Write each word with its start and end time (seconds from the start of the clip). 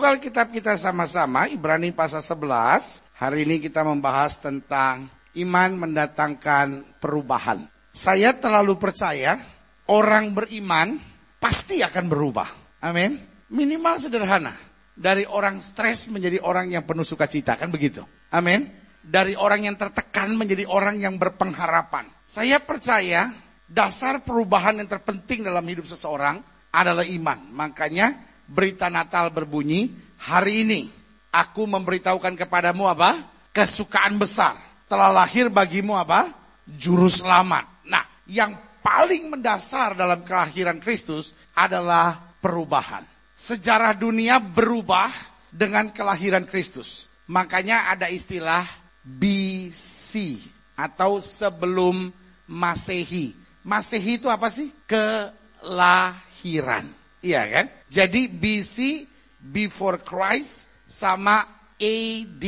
Buka 0.00 0.16
kitab 0.16 0.48
kita 0.48 0.80
sama-sama, 0.80 1.44
Ibrani 1.44 1.92
pasal 1.92 2.24
11. 2.24 3.04
Hari 3.20 3.44
ini 3.44 3.60
kita 3.60 3.84
membahas 3.84 4.40
tentang 4.40 5.12
iman 5.36 5.70
mendatangkan 5.76 6.96
perubahan. 6.96 7.68
Saya 7.92 8.32
terlalu 8.32 8.80
percaya 8.80 9.36
orang 9.92 10.32
beriman 10.32 10.96
pasti 11.36 11.84
akan 11.84 12.08
berubah. 12.08 12.48
Amin. 12.80 13.20
Minimal 13.52 14.00
sederhana. 14.00 14.56
Dari 14.96 15.28
orang 15.28 15.60
stres 15.60 16.08
menjadi 16.08 16.40
orang 16.48 16.72
yang 16.72 16.88
penuh 16.88 17.04
sukacita, 17.04 17.60
kan 17.60 17.68
begitu. 17.68 18.00
Amin. 18.32 18.72
Dari 19.04 19.36
orang 19.36 19.68
yang 19.68 19.76
tertekan 19.76 20.32
menjadi 20.32 20.64
orang 20.64 20.96
yang 20.96 21.20
berpengharapan. 21.20 22.08
Saya 22.24 22.56
percaya 22.56 23.28
dasar 23.68 24.24
perubahan 24.24 24.80
yang 24.80 24.88
terpenting 24.88 25.44
dalam 25.44 25.68
hidup 25.68 25.84
seseorang 25.84 26.40
adalah 26.72 27.04
iman. 27.04 27.52
Makanya 27.52 28.29
berita 28.50 28.90
Natal 28.90 29.30
berbunyi, 29.30 29.94
hari 30.18 30.66
ini 30.66 30.90
aku 31.30 31.70
memberitahukan 31.70 32.34
kepadamu 32.34 32.90
apa? 32.90 33.14
Kesukaan 33.54 34.18
besar. 34.18 34.58
Telah 34.90 35.14
lahir 35.14 35.46
bagimu 35.46 35.94
apa? 35.94 36.34
Juru 36.66 37.06
selamat. 37.06 37.86
Nah, 37.86 38.02
yang 38.26 38.58
paling 38.82 39.30
mendasar 39.30 39.94
dalam 39.94 40.26
kelahiran 40.26 40.82
Kristus 40.82 41.30
adalah 41.54 42.18
perubahan. 42.42 43.06
Sejarah 43.38 43.94
dunia 43.94 44.42
berubah 44.42 45.08
dengan 45.48 45.94
kelahiran 45.94 46.44
Kristus. 46.44 47.06
Makanya 47.30 47.94
ada 47.94 48.10
istilah 48.10 48.66
BC 49.06 50.42
atau 50.74 51.22
sebelum 51.22 52.10
Masehi. 52.50 53.30
Masehi 53.62 54.18
itu 54.18 54.26
apa 54.26 54.50
sih? 54.50 54.74
Kelahiran. 54.90 56.99
Iya 57.20 57.42
kan? 57.52 57.66
Jadi 57.92 58.32
BC 58.32 59.04
before 59.52 60.00
Christ 60.00 60.68
sama 60.88 61.44
AD 61.76 62.44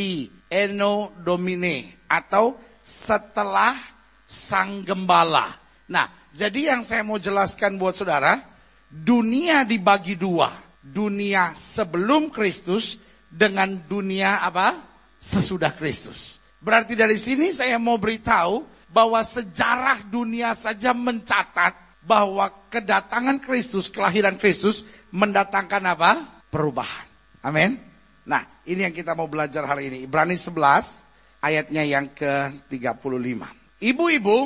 Eno 0.49 1.13
Domine 1.21 2.05
atau 2.09 2.57
setelah 2.81 3.77
sang 4.25 4.85
gembala. 4.85 5.53
Nah, 5.89 6.09
jadi 6.33 6.73
yang 6.73 6.83
saya 6.85 7.05
mau 7.05 7.21
jelaskan 7.21 7.77
buat 7.77 7.97
saudara, 7.97 8.41
dunia 8.89 9.65
dibagi 9.69 10.17
dua. 10.17 10.53
Dunia 10.83 11.55
sebelum 11.55 12.33
Kristus 12.33 12.99
dengan 13.29 13.77
dunia 13.89 14.43
apa? 14.45 14.77
Sesudah 15.17 15.73
Kristus. 15.77 16.43
Berarti 16.59 16.99
dari 16.99 17.17
sini 17.21 17.55
saya 17.55 17.79
mau 17.79 18.01
beritahu 18.01 18.67
bahwa 18.93 19.23
sejarah 19.25 20.05
dunia 20.11 20.53
saja 20.53 20.93
mencatat 20.93 21.92
bahwa 22.03 22.51
kedatangan 22.71 23.39
Kristus, 23.43 23.89
kelahiran 23.89 24.35
Kristus 24.39 24.83
mendatangkan 25.15 25.83
apa? 25.87 26.11
Perubahan. 26.51 27.07
Amin. 27.47 27.79
Nah, 28.27 28.43
ini 28.67 28.87
yang 28.87 28.95
kita 28.95 29.15
mau 29.19 29.27
belajar 29.27 29.67
hari 29.67 29.91
ini. 29.91 29.99
Ibrani 30.07 30.39
11 30.39 31.43
ayatnya 31.43 31.83
yang 31.83 32.07
ke-35. 32.15 33.43
Ibu-ibu 33.83 34.39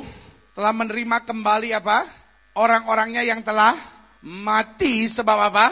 telah 0.56 0.72
menerima 0.72 1.16
kembali 1.28 1.68
apa? 1.76 1.98
Orang-orangnya 2.56 3.20
yang 3.20 3.44
telah 3.44 3.76
mati 4.24 5.04
sebab 5.04 5.38
apa? 5.52 5.66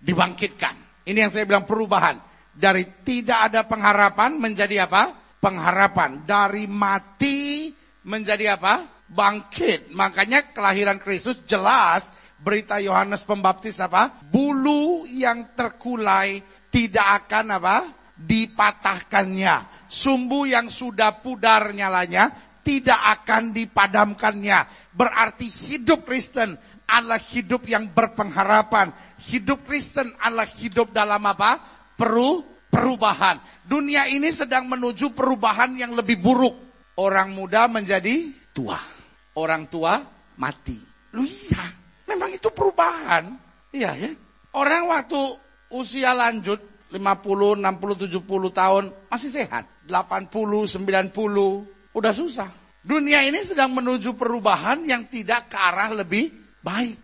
Dibangkitkan. 0.00 1.04
Ini 1.04 1.28
yang 1.28 1.32
saya 1.32 1.44
bilang 1.44 1.68
perubahan. 1.68 2.16
Dari 2.56 3.04
tidak 3.04 3.52
ada 3.52 3.60
pengharapan 3.68 4.40
menjadi 4.40 4.88
apa? 4.88 5.12
Pengharapan. 5.40 6.24
Dari 6.24 6.64
mati 6.64 7.68
menjadi 8.08 8.56
apa? 8.56 8.99
Bangkit. 9.10 9.90
Makanya 9.90 10.54
kelahiran 10.54 11.02
Kristus 11.02 11.42
jelas 11.44 12.14
berita 12.40 12.80
Yohanes 12.80 13.26
Pembaptis 13.26 13.82
apa? 13.82 14.08
Bulu 14.30 15.04
yang 15.10 15.52
terkulai 15.52 16.40
tidak 16.70 17.26
akan 17.26 17.60
apa? 17.60 17.76
Dipatahkannya. 18.20 19.88
Sumbu 19.90 20.46
yang 20.46 20.70
sudah 20.70 21.18
pudar 21.18 21.74
nyalanya 21.74 22.30
tidak 22.62 23.00
akan 23.20 23.50
dipadamkannya. 23.50 24.92
Berarti 24.94 25.48
hidup 25.48 26.04
Kristen 26.06 26.54
adalah 26.86 27.18
hidup 27.18 27.64
yang 27.66 27.90
berpengharapan. 27.90 28.90
Hidup 29.20 29.64
Kristen 29.64 30.10
adalah 30.20 30.46
hidup 30.46 30.90
dalam 30.90 31.22
apa? 31.26 31.60
Peru, 31.94 32.42
perubahan. 32.70 33.38
Dunia 33.66 34.10
ini 34.10 34.30
sedang 34.34 34.66
menuju 34.66 35.14
perubahan 35.14 35.76
yang 35.78 35.94
lebih 35.94 36.18
buruk. 36.18 36.54
Orang 37.00 37.32
muda 37.32 37.70
menjadi 37.70 38.28
tua. 38.52 38.89
Orang 39.38 39.70
tua 39.70 40.02
mati. 40.38 40.78
Lu 41.14 41.22
iya, 41.26 41.64
memang 42.10 42.34
itu 42.34 42.50
perubahan. 42.50 43.30
Iya 43.70 43.94
ya. 43.94 44.10
Orang 44.56 44.90
waktu 44.90 45.38
usia 45.70 46.10
lanjut 46.10 46.58
50, 46.90 47.62
60, 47.62 48.10
70 48.10 48.50
tahun 48.50 48.84
masih 49.06 49.30
sehat. 49.30 49.64
80, 49.86 50.26
90 50.34 51.94
udah 51.94 52.12
susah. 52.14 52.50
Dunia 52.80 53.22
ini 53.22 53.38
sedang 53.44 53.76
menuju 53.76 54.16
perubahan 54.18 54.82
yang 54.88 55.06
tidak 55.06 55.52
ke 55.52 55.58
arah 55.58 55.92
lebih 55.94 56.32
baik. 56.64 56.98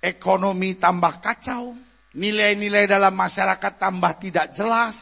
Ekonomi 0.00 0.76
tambah 0.76 1.22
kacau. 1.22 1.72
Nilai-nilai 2.10 2.90
dalam 2.90 3.14
masyarakat 3.14 3.72
tambah 3.78 4.12
tidak 4.18 4.50
jelas. 4.52 4.96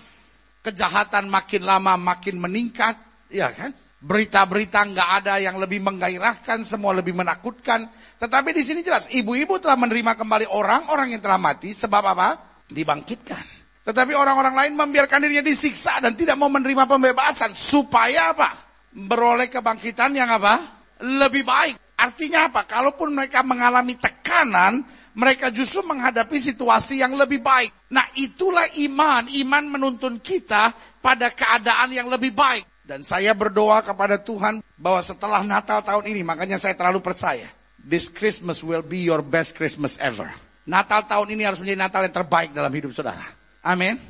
Kejahatan 0.61 1.27
makin 1.33 1.63
lama 1.65 1.97
makin 1.97 2.37
meningkat. 2.37 2.95
Ya 3.33 3.49
kan? 3.51 3.73
Berita-berita 3.99 4.87
nggak 4.87 5.09
ada 5.23 5.43
yang 5.43 5.59
lebih 5.59 5.83
menggairahkan, 5.83 6.63
semua 6.63 6.95
lebih 6.95 7.19
menakutkan. 7.19 7.91
Tetapi 8.23 8.55
di 8.55 8.63
sini 8.63 8.81
jelas, 8.87 9.11
ibu-ibu 9.11 9.59
telah 9.59 9.75
menerima 9.75 10.15
kembali 10.15 10.47
orang-orang 10.55 11.19
yang 11.19 11.23
telah 11.23 11.39
mati. 11.39 11.75
Sebab 11.75 12.05
apa? 12.15 12.39
Dibangkitkan. 12.71 13.59
Tetapi 13.83 14.13
orang-orang 14.15 14.55
lain 14.55 14.73
membiarkan 14.79 15.25
dirinya 15.27 15.43
disiksa 15.43 15.99
dan 15.99 16.15
tidak 16.15 16.39
mau 16.39 16.47
menerima 16.47 16.87
pembebasan. 16.87 17.57
Supaya 17.59 18.37
apa? 18.37 18.69
beroleh 18.93 19.53
kebangkitan 19.53 20.17
yang 20.17 20.31
apa? 20.33 20.59
Lebih 20.99 21.45
baik. 21.45 21.77
Artinya 21.99 22.51
apa? 22.51 22.65
Kalaupun 22.65 23.15
mereka 23.15 23.43
mengalami 23.43 23.99
tekanan, 23.99 24.83
mereka 25.19 25.51
justru 25.51 25.83
menghadapi 25.83 26.39
situasi 26.39 27.03
yang 27.03 27.15
lebih 27.19 27.43
baik. 27.43 27.91
Nah 27.91 28.07
itulah 28.19 28.67
iman. 28.87 29.27
Iman 29.35 29.65
menuntun 29.67 30.23
kita 30.23 30.71
pada 31.03 31.31
keadaan 31.35 31.91
yang 31.95 32.07
lebih 32.07 32.35
baik. 32.35 32.67
Dan 32.89 33.05
saya 33.05 33.37
berdoa 33.37 33.85
kepada 33.85 34.17
Tuhan 34.17 34.65
bahwa 34.81 35.05
setelah 35.05 35.45
Natal 35.45 35.85
tahun 35.85 36.09
ini, 36.09 36.25
makanya 36.25 36.57
saya 36.57 36.73
terlalu 36.73 37.05
percaya. 37.05 37.45
This 37.85 38.09
Christmas 38.09 38.65
will 38.65 38.81
be 38.81 39.05
your 39.05 39.21
best 39.21 39.53
Christmas 39.61 40.01
ever. 40.01 40.33
Natal 40.65 41.05
tahun 41.05 41.37
ini 41.37 41.45
harus 41.45 41.61
menjadi 41.61 41.85
Natal 41.85 42.09
yang 42.09 42.17
terbaik 42.17 42.57
dalam 42.57 42.73
hidup 42.73 42.97
saudara. 42.97 43.29
Amin. 43.61 44.01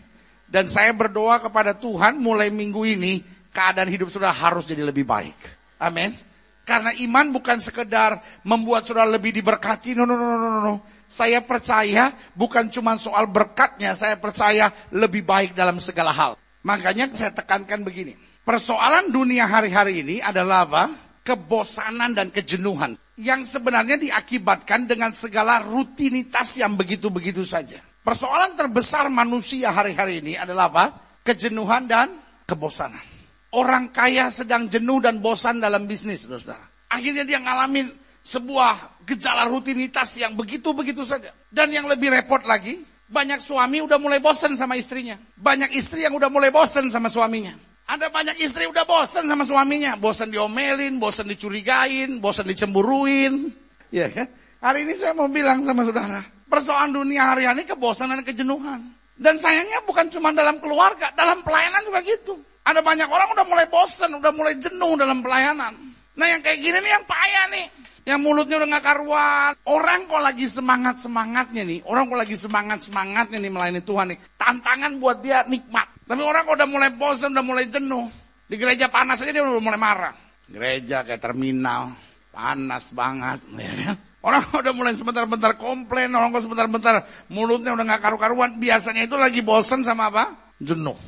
Dan 0.47 0.71
saya 0.71 0.95
berdoa 0.95 1.43
kepada 1.43 1.75
Tuhan 1.75 2.23
mulai 2.23 2.55
minggu 2.55 2.87
ini, 2.87 3.27
keadaan 3.51 3.91
hidup 3.91 4.15
saudara 4.15 4.31
harus 4.31 4.63
jadi 4.63 4.87
lebih 4.87 5.03
baik. 5.03 5.35
Amin. 5.83 6.15
Karena 6.63 6.95
iman 7.03 7.35
bukan 7.35 7.59
sekedar 7.59 8.23
membuat 8.47 8.87
saudara 8.87 9.11
lebih 9.11 9.35
diberkati. 9.35 9.99
No, 9.99 10.07
no, 10.07 10.15
no, 10.15 10.39
no, 10.39 10.49
no. 10.63 10.75
Saya 11.11 11.43
percaya 11.43 12.15
bukan 12.39 12.71
cuma 12.71 12.95
soal 12.95 13.27
berkatnya, 13.27 13.99
saya 13.99 14.15
percaya 14.15 14.71
lebih 14.95 15.27
baik 15.27 15.59
dalam 15.59 15.83
segala 15.83 16.15
hal. 16.15 16.39
Makanya 16.63 17.11
saya 17.11 17.35
tekankan 17.35 17.83
begini. 17.83 18.28
Persoalan 18.49 19.13
dunia 19.13 19.45
hari-hari 19.45 20.01
ini 20.01 20.17
adalah 20.25 20.65
apa? 20.65 20.89
Kebosanan 21.21 22.17
dan 22.17 22.33
kejenuhan. 22.33 22.97
Yang 23.21 23.61
sebenarnya 23.61 24.01
diakibatkan 24.01 24.89
dengan 24.89 25.13
segala 25.13 25.61
rutinitas 25.61 26.57
yang 26.57 26.73
begitu-begitu 26.73 27.45
saja. 27.45 27.77
Persoalan 28.01 28.57
terbesar 28.57 29.13
manusia 29.13 29.69
hari-hari 29.69 30.25
ini 30.25 30.41
adalah 30.41 30.73
apa? 30.73 30.85
Kejenuhan 31.29 31.85
dan 31.85 32.09
kebosanan. 32.49 33.05
Orang 33.53 33.93
kaya 33.93 34.33
sedang 34.33 34.65
jenuh 34.73 35.05
dan 35.05 35.21
bosan 35.21 35.61
dalam 35.61 35.85
bisnis, 35.85 36.25
saudara. 36.25 36.65
Akhirnya 36.89 37.29
dia 37.29 37.45
ngalamin 37.45 37.93
sebuah 38.25 39.05
gejala 39.05 39.45
rutinitas 39.45 40.17
yang 40.17 40.33
begitu-begitu 40.33 41.05
saja. 41.05 41.37
Dan 41.53 41.69
yang 41.69 41.85
lebih 41.85 42.17
repot 42.17 42.41
lagi, 42.49 42.81
banyak 43.13 43.45
suami 43.45 43.85
udah 43.85 44.01
mulai 44.01 44.25
bosan 44.25 44.57
sama 44.57 44.81
istrinya. 44.81 45.21
Banyak 45.37 45.69
istri 45.77 46.09
yang 46.09 46.17
udah 46.17 46.33
mulai 46.33 46.49
bosan 46.49 46.89
sama 46.89 47.13
suaminya. 47.13 47.68
Ada 47.89 48.13
banyak 48.13 48.37
istri 48.45 48.69
udah 48.69 48.85
bosan 48.85 49.25
sama 49.25 49.49
suaminya. 49.49 49.97
Bosan 49.97 50.29
diomelin, 50.29 51.01
bosan 51.01 51.25
dicurigain, 51.25 52.21
bosan 52.21 52.45
dicemburuin. 52.45 53.49
Ya 53.89 54.13
kan? 54.13 54.29
Hari 54.61 54.85
ini 54.85 54.93
saya 54.93 55.17
mau 55.17 55.25
bilang 55.33 55.65
sama 55.65 55.89
saudara. 55.89 56.21
Persoalan 56.53 56.93
dunia 56.93 57.33
hari 57.33 57.49
ini 57.49 57.65
kebosanan 57.65 58.21
dan 58.21 58.27
kejenuhan. 58.29 58.81
Dan 59.17 59.41
sayangnya 59.41 59.81
bukan 59.89 60.13
cuma 60.13 60.37
dalam 60.37 60.61
keluarga, 60.61 61.17
dalam 61.17 61.41
pelayanan 61.41 61.81
juga 61.89 62.05
gitu. 62.05 62.37
Ada 62.61 62.85
banyak 62.85 63.09
orang 63.09 63.33
udah 63.33 63.47
mulai 63.49 63.67
bosen, 63.73 64.21
udah 64.21 64.33
mulai 64.37 64.61
jenuh 64.61 64.93
dalam 65.01 65.25
pelayanan. 65.25 65.73
Nah 66.13 66.27
yang 66.29 66.45
kayak 66.45 66.61
gini 66.61 66.77
nih 66.85 66.93
yang 66.93 67.05
payah 67.09 67.45
nih. 67.57 67.67
Yang 68.05 68.21
mulutnya 68.21 68.57
udah 68.61 68.69
gak 68.73 68.85
karuan. 68.85 69.53
Orang 69.65 70.09
kok 70.09 70.21
lagi 70.21 70.45
semangat-semangatnya 70.45 71.63
nih. 71.65 71.81
Orang 71.89 72.09
kok 72.13 72.21
lagi 72.21 72.37
semangat-semangatnya 72.37 73.37
nih 73.41 73.53
melayani 73.53 73.81
Tuhan 73.81 74.13
nih. 74.13 74.19
Tantangan 74.37 74.93
buat 74.97 75.21
dia 75.25 75.45
nikmat. 75.45 75.98
Tapi 76.09 76.23
orang 76.25 76.49
udah 76.49 76.67
mulai 76.67 76.91
bosen, 76.97 77.37
udah 77.37 77.45
mulai 77.45 77.69
jenuh. 77.69 78.09
Di 78.49 78.57
gereja 78.57 78.89
panas 78.89 79.21
aja 79.21 79.29
dia 79.29 79.45
udah 79.45 79.61
mulai 79.61 79.77
marah. 79.77 80.15
Gereja 80.49 81.05
kayak 81.05 81.21
terminal. 81.21 81.93
Panas 82.33 82.97
banget. 82.97 83.45
Ya 83.61 83.73
kan? 83.93 83.97
Orang 84.19 84.43
udah 84.51 84.73
mulai 84.75 84.97
sebentar-bentar 84.99 85.55
komplain, 85.61 86.11
orang 86.11 86.35
kok 86.35 86.43
sebentar-bentar 86.43 87.07
mulutnya 87.31 87.71
udah 87.71 87.85
gak 87.87 88.03
karu-karuan. 88.03 88.59
Biasanya 88.59 89.07
itu 89.07 89.15
lagi 89.15 89.47
bosan 89.47 89.87
sama 89.87 90.11
apa? 90.11 90.35
Jenuh. 90.59 90.99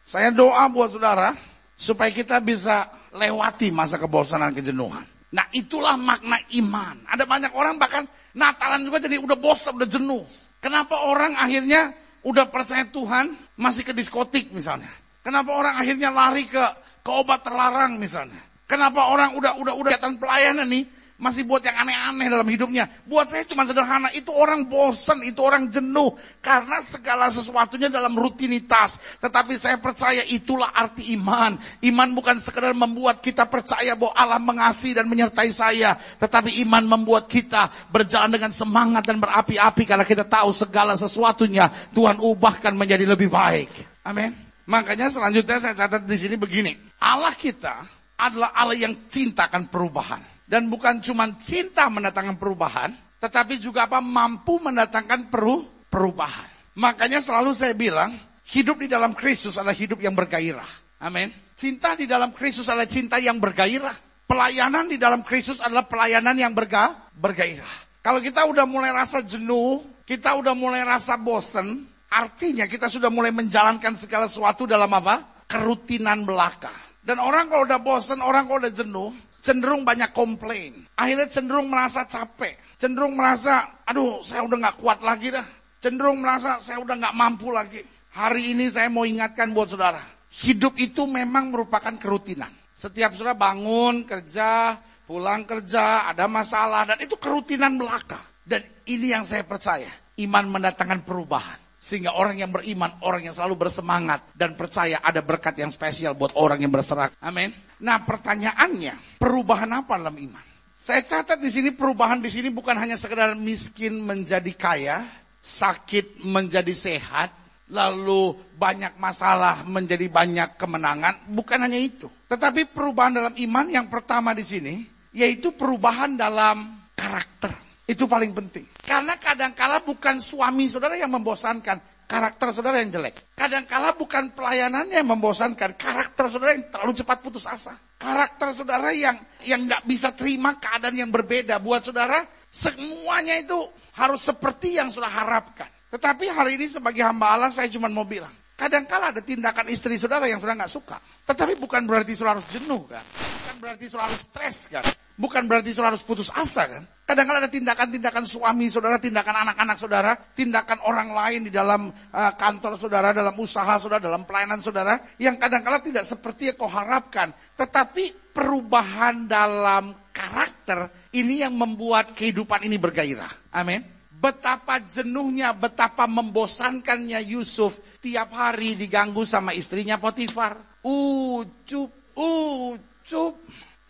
Saya 0.00 0.32
doa 0.32 0.64
buat 0.72 0.96
saudara, 0.96 1.36
supaya 1.76 2.08
kita 2.08 2.40
bisa 2.40 2.88
lewati 3.12 3.68
masa 3.68 4.00
kebosanan 4.00 4.56
kejenuhan. 4.56 5.04
Nah 5.36 5.44
itulah 5.52 5.98
makna 6.00 6.40
iman. 6.56 7.04
Ada 7.04 7.28
banyak 7.28 7.52
orang 7.52 7.76
bahkan 7.76 8.08
Natalan 8.34 8.82
juga 8.82 8.98
jadi 8.98 9.22
udah 9.22 9.38
bosan, 9.38 9.78
udah 9.78 9.86
jenuh. 9.86 10.26
Kenapa 10.58 11.06
orang 11.06 11.38
akhirnya 11.38 11.94
udah 12.24 12.48
percaya 12.48 12.88
Tuhan 12.88 13.32
masih 13.60 13.84
ke 13.84 13.92
diskotik 13.92 14.50
misalnya? 14.50 14.88
Kenapa 15.24 15.56
orang 15.56 15.76
akhirnya 15.80 16.08
lari 16.12 16.48
ke 16.48 16.64
ke 17.04 17.10
obat 17.12 17.44
terlarang 17.44 18.00
misalnya? 18.00 18.40
Kenapa 18.64 19.12
orang 19.12 19.36
udah 19.36 19.60
udah 19.60 19.74
udah 19.76 19.90
kegiatan 19.92 20.16
pelayanan 20.16 20.66
nih 20.68 20.84
masih 21.14 21.46
buat 21.46 21.62
yang 21.62 21.78
aneh-aneh 21.78 22.26
dalam 22.26 22.48
hidupnya. 22.50 22.90
Buat 23.06 23.30
saya 23.30 23.46
cuma 23.46 23.62
sederhana, 23.62 24.10
itu 24.10 24.34
orang 24.34 24.66
bosan, 24.66 25.22
itu 25.22 25.38
orang 25.38 25.70
jenuh. 25.70 26.18
Karena 26.42 26.82
segala 26.82 27.30
sesuatunya 27.30 27.86
dalam 27.86 28.18
rutinitas. 28.18 28.98
Tetapi 29.22 29.54
saya 29.54 29.78
percaya 29.78 30.26
itulah 30.26 30.74
arti 30.74 31.14
iman. 31.14 31.54
Iman 31.86 32.18
bukan 32.18 32.42
sekedar 32.42 32.74
membuat 32.74 33.22
kita 33.22 33.46
percaya 33.46 33.94
bahwa 33.94 34.10
Allah 34.18 34.42
mengasihi 34.42 34.98
dan 34.98 35.06
menyertai 35.06 35.54
saya. 35.54 35.94
Tetapi 36.18 36.58
iman 36.66 36.82
membuat 36.82 37.30
kita 37.30 37.70
berjalan 37.94 38.34
dengan 38.34 38.50
semangat 38.50 39.06
dan 39.06 39.22
berapi-api. 39.22 39.86
Karena 39.86 40.02
kita 40.02 40.26
tahu 40.26 40.50
segala 40.50 40.98
sesuatunya 40.98 41.70
Tuhan 41.94 42.18
ubahkan 42.18 42.74
menjadi 42.74 43.06
lebih 43.06 43.30
baik. 43.30 43.70
Amin. 44.02 44.34
Makanya 44.66 45.12
selanjutnya 45.14 45.62
saya 45.62 45.78
catat 45.78 46.02
di 46.10 46.16
sini 46.18 46.34
begini. 46.34 46.74
Allah 46.98 47.36
kita 47.38 47.86
adalah 48.18 48.50
Allah 48.50 48.74
yang 48.74 49.06
cintakan 49.06 49.70
perubahan. 49.70 50.33
Dan 50.44 50.68
bukan 50.68 51.00
cuma 51.00 51.28
cinta 51.40 51.88
mendatangkan 51.88 52.36
perubahan, 52.36 52.92
tetapi 53.20 53.56
juga 53.56 53.88
apa 53.88 54.04
mampu 54.04 54.60
mendatangkan 54.60 55.32
peru, 55.32 55.64
perubahan. 55.88 56.48
Makanya 56.76 57.24
selalu 57.24 57.56
saya 57.56 57.72
bilang, 57.72 58.12
hidup 58.52 58.84
di 58.84 58.88
dalam 58.90 59.16
Kristus 59.16 59.56
adalah 59.56 59.72
hidup 59.72 60.04
yang 60.04 60.12
bergairah. 60.12 60.68
Amin. 61.00 61.32
Cinta 61.56 61.96
di 61.96 62.04
dalam 62.04 62.36
Kristus 62.36 62.68
adalah 62.68 62.88
cinta 62.88 63.16
yang 63.16 63.40
bergairah. 63.40 63.96
Pelayanan 64.24 64.88
di 64.88 64.96
dalam 64.96 65.24
Kristus 65.24 65.60
adalah 65.60 65.84
pelayanan 65.88 66.36
yang 66.36 66.52
berga, 66.52 66.92
bergairah. 67.16 68.02
Kalau 68.04 68.20
kita 68.20 68.44
udah 68.44 68.68
mulai 68.68 68.92
rasa 68.92 69.24
jenuh, 69.24 69.80
kita 70.04 70.36
udah 70.36 70.52
mulai 70.52 70.84
rasa 70.84 71.16
bosen, 71.16 71.88
artinya 72.12 72.68
kita 72.68 72.88
sudah 72.88 73.08
mulai 73.08 73.32
menjalankan 73.32 73.96
segala 73.96 74.28
sesuatu 74.28 74.68
dalam 74.68 74.92
apa? 74.92 75.44
Kerutinan 75.48 76.28
belaka. 76.28 76.72
Dan 77.04 77.20
orang 77.20 77.48
kalau 77.52 77.64
udah 77.68 77.80
bosen, 77.80 78.20
orang 78.20 78.48
kalau 78.48 78.64
udah 78.64 78.72
jenuh, 78.72 79.12
cenderung 79.44 79.84
banyak 79.84 80.10
komplain. 80.16 80.88
Akhirnya 80.96 81.28
cenderung 81.28 81.68
merasa 81.68 82.08
capek. 82.08 82.56
Cenderung 82.80 83.12
merasa, 83.12 83.84
aduh 83.84 84.24
saya 84.24 84.40
udah 84.48 84.72
gak 84.72 84.76
kuat 84.80 84.98
lagi 85.04 85.28
dah. 85.28 85.44
Cenderung 85.84 86.24
merasa 86.24 86.56
saya 86.64 86.80
udah 86.80 86.96
gak 86.96 87.14
mampu 87.14 87.52
lagi. 87.52 87.84
Hari 88.16 88.56
ini 88.56 88.72
saya 88.72 88.88
mau 88.88 89.04
ingatkan 89.04 89.52
buat 89.52 89.68
saudara. 89.68 90.00
Hidup 90.34 90.80
itu 90.80 91.04
memang 91.04 91.52
merupakan 91.52 91.92
kerutinan. 92.00 92.50
Setiap 92.74 93.14
saudara 93.14 93.38
bangun, 93.38 94.02
kerja, 94.02 94.74
pulang 95.06 95.46
kerja, 95.46 96.10
ada 96.10 96.26
masalah. 96.26 96.88
Dan 96.88 97.04
itu 97.04 97.14
kerutinan 97.20 97.78
belaka. 97.78 98.18
Dan 98.42 98.64
ini 98.90 99.14
yang 99.14 99.22
saya 99.22 99.46
percaya. 99.46 99.90
Iman 100.18 100.50
mendatangkan 100.50 101.06
perubahan. 101.06 101.63
Sehingga 101.84 102.16
orang 102.16 102.40
yang 102.40 102.48
beriman, 102.48 102.96
orang 103.04 103.28
yang 103.28 103.36
selalu 103.36 103.68
bersemangat 103.68 104.24
dan 104.32 104.56
percaya 104.56 105.04
ada 105.04 105.20
berkat 105.20 105.52
yang 105.60 105.68
spesial 105.68 106.16
buat 106.16 106.32
orang 106.32 106.64
yang 106.64 106.72
berserah. 106.72 107.12
Amin. 107.20 107.52
Nah 107.84 108.00
pertanyaannya, 108.00 109.20
perubahan 109.20 109.68
apa 109.68 110.00
dalam 110.00 110.16
iman? 110.16 110.44
Saya 110.80 111.04
catat 111.04 111.36
di 111.36 111.52
sini 111.52 111.76
perubahan 111.76 112.24
di 112.24 112.32
sini 112.32 112.48
bukan 112.48 112.72
hanya 112.80 112.96
sekedar 112.96 113.36
miskin 113.36 114.00
menjadi 114.00 114.48
kaya, 114.56 115.04
sakit 115.44 116.24
menjadi 116.24 116.72
sehat, 116.72 117.36
lalu 117.68 118.32
banyak 118.56 118.96
masalah 118.96 119.60
menjadi 119.68 120.08
banyak 120.08 120.56
kemenangan, 120.56 121.20
bukan 121.36 121.68
hanya 121.68 121.76
itu. 121.76 122.08
Tetapi 122.32 122.72
perubahan 122.72 123.12
dalam 123.12 123.34
iman 123.36 123.66
yang 123.68 123.92
pertama 123.92 124.32
di 124.32 124.40
sini 124.40 124.74
yaitu 125.14 125.52
perubahan 125.52 126.16
dalam 126.16 126.80
karakter. 126.96 127.54
Itu 127.84 128.08
paling 128.08 128.32
penting. 128.32 128.73
Karena 128.84 129.16
kadangkala 129.16 129.80
bukan 129.80 130.20
suami 130.20 130.68
saudara 130.68 131.00
yang 131.00 131.08
membosankan, 131.08 132.04
karakter 132.04 132.52
saudara 132.52 132.84
yang 132.84 132.92
jelek. 132.92 133.32
Kadangkala 133.32 133.96
bukan 133.96 134.36
pelayanannya 134.36 135.00
yang 135.00 135.08
membosankan, 135.08 135.74
karakter 135.80 136.28
saudara 136.28 136.52
yang 136.52 136.68
terlalu 136.68 136.92
cepat 136.92 137.18
putus 137.24 137.48
asa. 137.48 137.72
Karakter 137.96 138.52
saudara 138.52 138.92
yang 138.92 139.16
yang 139.48 139.64
nggak 139.64 139.88
bisa 139.88 140.12
terima 140.12 140.60
keadaan 140.60 140.92
yang 140.92 141.08
berbeda. 141.08 141.56
Buat 141.64 141.88
saudara, 141.88 142.20
semuanya 142.52 143.40
itu 143.40 143.56
harus 143.96 144.20
seperti 144.20 144.76
yang 144.76 144.92
sudah 144.92 145.08
harapkan. 145.08 145.68
Tetapi 145.88 146.28
hari 146.28 146.60
ini 146.60 146.66
sebagai 146.68 147.06
hamba 147.06 147.38
Allah 147.38 147.48
saya 147.54 147.70
cuma 147.72 147.88
mau 147.88 148.04
bilang, 148.04 148.32
kadangkala 148.58 149.14
ada 149.14 149.22
tindakan 149.24 149.70
istri 149.72 149.96
saudara 149.96 150.28
yang 150.28 150.42
sudah 150.42 150.58
nggak 150.58 150.72
suka. 150.72 151.00
Tetapi 151.24 151.56
bukan 151.56 151.88
berarti 151.88 152.12
saudara 152.12 152.36
harus 152.36 152.48
jenuh 152.52 152.84
kan. 152.84 153.00
Bukan 153.00 153.56
berarti 153.64 153.84
saudara 153.88 154.12
harus 154.12 154.28
stres 154.28 154.68
kan. 154.68 154.84
Bukan 155.14 155.46
berarti 155.46 155.70
saudara 155.70 155.94
harus 155.94 156.02
putus 156.02 156.26
asa 156.34 156.66
kan? 156.66 156.82
Kadang-kadang 157.04 157.46
ada 157.46 157.52
tindakan-tindakan 157.52 158.24
suami 158.24 158.66
saudara, 158.66 158.96
tindakan 158.96 159.46
anak-anak 159.46 159.76
saudara, 159.76 160.16
tindakan 160.16 160.80
orang 160.88 161.12
lain 161.12 161.40
di 161.46 161.52
dalam 161.52 161.92
uh, 161.92 162.32
kantor 162.34 162.80
saudara, 162.80 163.12
dalam 163.12 163.36
usaha 163.36 163.76
saudara, 163.76 164.00
dalam 164.00 164.26
pelayanan 164.26 164.58
saudara, 164.58 164.98
yang 165.20 165.36
kadang-kadang 165.36 165.92
tidak 165.92 166.04
seperti 166.08 166.50
yang 166.50 166.56
kau 166.58 166.66
harapkan. 166.66 167.30
Tetapi 167.60 168.32
perubahan 168.32 169.28
dalam 169.28 169.92
karakter 170.10 170.90
ini 171.12 171.44
yang 171.44 171.54
membuat 171.54 172.16
kehidupan 172.16 172.64
ini 172.64 172.80
bergairah. 172.80 173.52
Amin. 173.54 173.84
Betapa 174.16 174.80
jenuhnya, 174.80 175.52
betapa 175.52 176.08
membosankannya 176.08 177.20
Yusuf 177.28 177.84
tiap 178.00 178.32
hari 178.32 178.80
diganggu 178.80 179.28
sama 179.28 179.52
istrinya 179.52 180.00
Potifar. 180.00 180.56
Ucup, 180.80 181.92
ucup. 182.16 183.43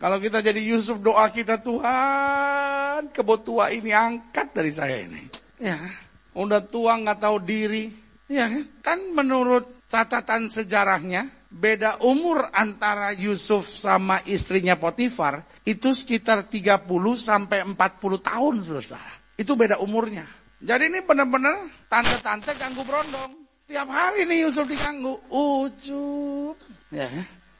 Kalau 0.05 0.21
kita 0.21 0.37
jadi 0.37 0.61
Yusuf 0.61 1.01
doa 1.01 1.25
kita 1.33 1.57
Tuhan 1.65 3.09
kebotua 3.09 3.73
ini 3.73 3.89
angkat 3.89 4.53
dari 4.53 4.69
saya 4.69 5.01
ini. 5.01 5.25
Ya, 5.57 5.81
udah 6.37 6.61
tua 6.61 6.93
nggak 7.01 7.25
tahu 7.25 7.41
diri. 7.41 7.89
Ya 8.29 8.45
kan? 8.45 8.69
Kan 8.85 8.99
menurut 9.17 9.65
catatan 9.89 10.45
sejarahnya 10.45 11.25
beda 11.49 12.05
umur 12.05 12.53
antara 12.53 13.17
Yusuf 13.17 13.65
sama 13.65 14.21
istrinya 14.29 14.77
Potifar 14.77 15.41
itu 15.65 15.89
sekitar 15.89 16.45
30 16.45 16.85
sampai 17.17 17.65
40 17.65 17.73
tahun 18.21 18.61
saudara. 18.61 19.09
Itu 19.33 19.57
beda 19.57 19.81
umurnya. 19.81 20.29
Jadi 20.61 20.85
ini 20.85 21.01
benar-benar 21.01 21.65
tante-tante 21.89 22.53
ganggu 22.53 22.85
berondong. 22.85 23.41
Tiap 23.65 23.89
hari 23.89 24.29
nih 24.29 24.45
Yusuf 24.45 24.69
diganggu. 24.69 25.17
Ucup. 25.33 26.61
Ya? 26.93 27.09